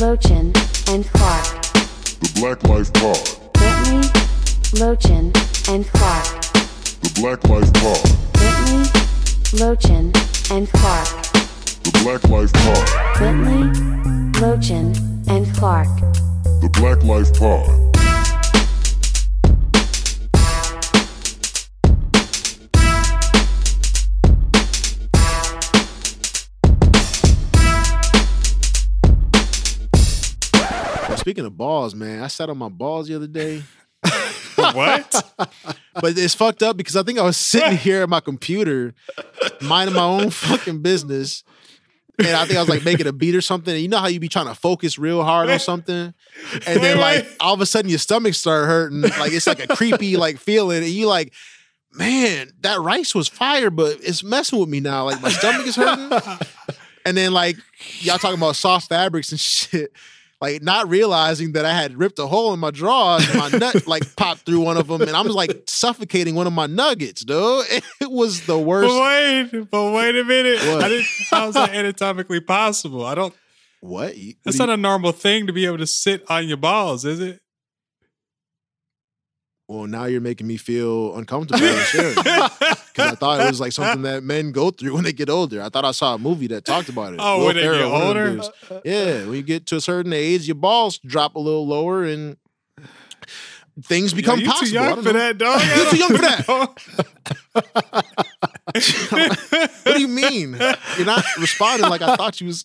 [0.00, 0.52] Lochin,
[0.88, 1.62] and Clark.
[2.20, 3.52] The Black Life Pod.
[3.54, 4.08] Bentley,
[4.80, 5.32] Lochin,
[5.68, 6.42] and Clark.
[7.02, 8.02] The Black Life Pod.
[8.32, 8.82] Bentley,
[9.58, 11.08] Lochin, and Clark.
[11.84, 13.20] The Black Life Pod.
[13.20, 15.88] Bentley, Lochin, and Clark.
[16.60, 17.85] The Black Life Pod.
[31.26, 33.64] Speaking of balls, man, I sat on my balls the other day.
[34.54, 35.34] what?
[35.98, 38.94] But it's fucked up because I think I was sitting here at my computer,
[39.62, 41.42] minding my own fucking business.
[42.18, 43.72] And I think I was like making a beat or something.
[43.72, 46.12] And you know how you be trying to focus real hard on something?
[46.66, 49.00] And then like all of a sudden your stomach start hurting.
[49.00, 50.84] Like it's like a creepy like feeling.
[50.84, 51.32] And you like,
[51.92, 55.06] man, that rice was fire, but it's messing with me now.
[55.06, 56.46] Like my stomach is hurting.
[57.06, 57.56] And then like
[58.00, 59.92] y'all talking about soft fabrics and shit.
[60.40, 63.86] Like not realizing that I had ripped a hole in my drawers, and my nut
[63.86, 67.24] like popped through one of them, and I was like suffocating one of my nuggets,
[67.24, 67.64] dude.
[68.00, 68.88] It was the worst.
[68.88, 70.58] But wait, but wait a minute.
[70.68, 70.84] What?
[70.84, 73.06] I didn't, how is that anatomically possible?
[73.06, 73.34] I don't.
[73.80, 74.16] What?
[74.18, 77.04] You- That's what not a normal thing to be able to sit on your balls,
[77.06, 77.40] is it?
[79.68, 82.52] You- well, now you're making me feel uncomfortable sharing because
[82.98, 85.60] I thought it was like something that men go through when they get older.
[85.62, 87.20] I thought I saw a movie that talked about it.
[87.22, 88.40] Oh, Will when they get Ferrell, one older?
[88.84, 92.36] Yeah, when you get to a certain age, your balls drop a little lower and
[93.82, 94.68] things become Yo, you possible.
[94.68, 95.18] too young for know.
[95.18, 95.60] that, dog.
[95.76, 96.46] You're too young for that.
[99.84, 100.56] What do you mean?
[100.96, 102.64] You're not responding like I thought you was.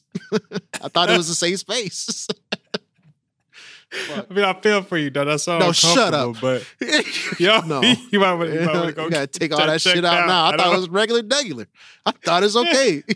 [0.82, 2.28] I thought it was a safe space.
[3.94, 5.26] I mean, I feel for you, though.
[5.26, 5.60] That's all.
[5.60, 6.38] No, shut up.
[6.40, 6.66] But
[7.40, 7.82] yo, No.
[8.12, 9.10] you might want to go.
[9.10, 10.46] gotta take all check- that shit out now.
[10.48, 11.68] I, thought it was regular, regular.
[12.06, 13.04] I thought it's okay.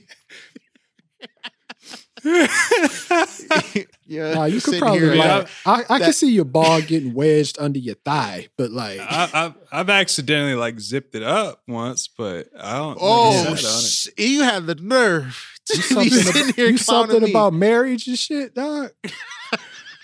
[4.08, 7.60] yeah, Nah, you could probably here like, I, I can see your ball getting wedged
[7.60, 12.48] under your thigh, but like, I, I've I've accidentally like zipped it up once, but
[12.60, 12.98] I don't.
[13.00, 13.84] Oh, never sat on it.
[13.84, 17.54] sh- you had the nerve to you be something, sitting about, here you something about
[17.54, 18.90] marriage and shit, dog.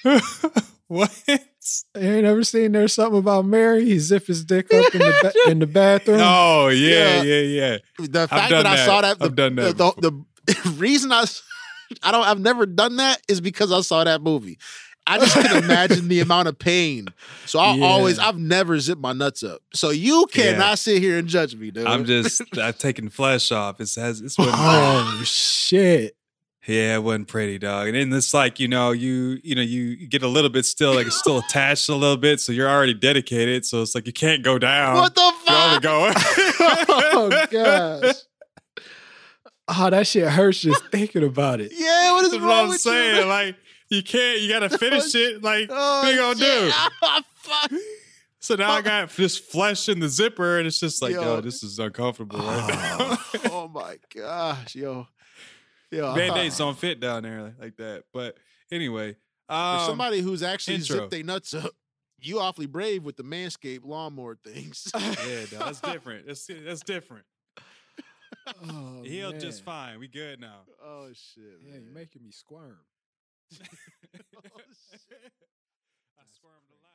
[0.87, 1.23] what?
[1.27, 1.37] You
[1.95, 3.85] ain't ever seen there's something about Mary?
[3.85, 6.19] He zip his dick up in the ba- in the bathroom.
[6.21, 7.21] Oh Yeah.
[7.21, 7.41] yeah, yeah,
[7.71, 7.77] yeah.
[7.99, 9.19] the fact done that I saw that.
[9.19, 11.43] The, I've done that The, the, the reason I, s-
[12.03, 12.25] I don't.
[12.25, 14.57] I've never done that is because I saw that movie.
[15.07, 17.07] I just can imagine the amount of pain.
[17.47, 17.85] So I Yeah.
[17.85, 19.61] always, I've never zipped my nuts up.
[19.73, 20.75] So you cannot Yeah.
[20.75, 21.87] sit here and judge me, dude.
[21.87, 23.81] I'm just I've taken flesh off.
[23.81, 26.15] It has it's been Oh shit!
[26.67, 27.87] Yeah, it wasn't pretty, dog.
[27.87, 30.93] And then it's like, you know, you you know, you get a little bit still,
[30.93, 33.65] like it's still attached a little bit, so you're already dedicated.
[33.65, 34.95] So it's like you can't go down.
[34.95, 35.81] what the fuck?
[35.81, 36.11] go.
[37.13, 38.15] Oh gosh!
[39.67, 41.71] Oh, that shit hurts just thinking about it.
[41.75, 43.15] Yeah, what is That's wrong what I'm with saying.
[43.21, 43.25] you?
[43.25, 43.55] Like
[43.89, 45.41] you can't, you gotta finish it.
[45.43, 46.41] Like Oh, what you gonna do?
[46.69, 46.73] shit.
[47.01, 47.71] Ah, fuck.
[48.39, 51.21] So now I got this flesh in the zipper, and it's just like, Yo.
[51.21, 53.17] yo, this is uncomfortable right now.
[53.51, 55.07] oh my gosh, yo,
[55.91, 56.15] yo.
[56.15, 58.03] Band-aids don't fit down there like, like that.
[58.13, 58.37] But
[58.71, 59.15] anyway,
[59.47, 60.95] For um, somebody who's actually intro.
[60.97, 61.71] zipped their nuts up,
[62.19, 64.89] you awfully brave with the manscaped lawnmower things.
[64.97, 66.27] yeah, dog, that's different.
[66.27, 67.25] That's that's different.
[68.69, 69.39] Oh, He'll man.
[69.39, 69.99] just fine.
[69.99, 70.61] We good now.
[70.83, 71.83] oh shit, Yeah, man.
[71.83, 72.77] you're making me squirm.
[73.53, 73.57] I
[76.31, 76.90] squirmed a lot.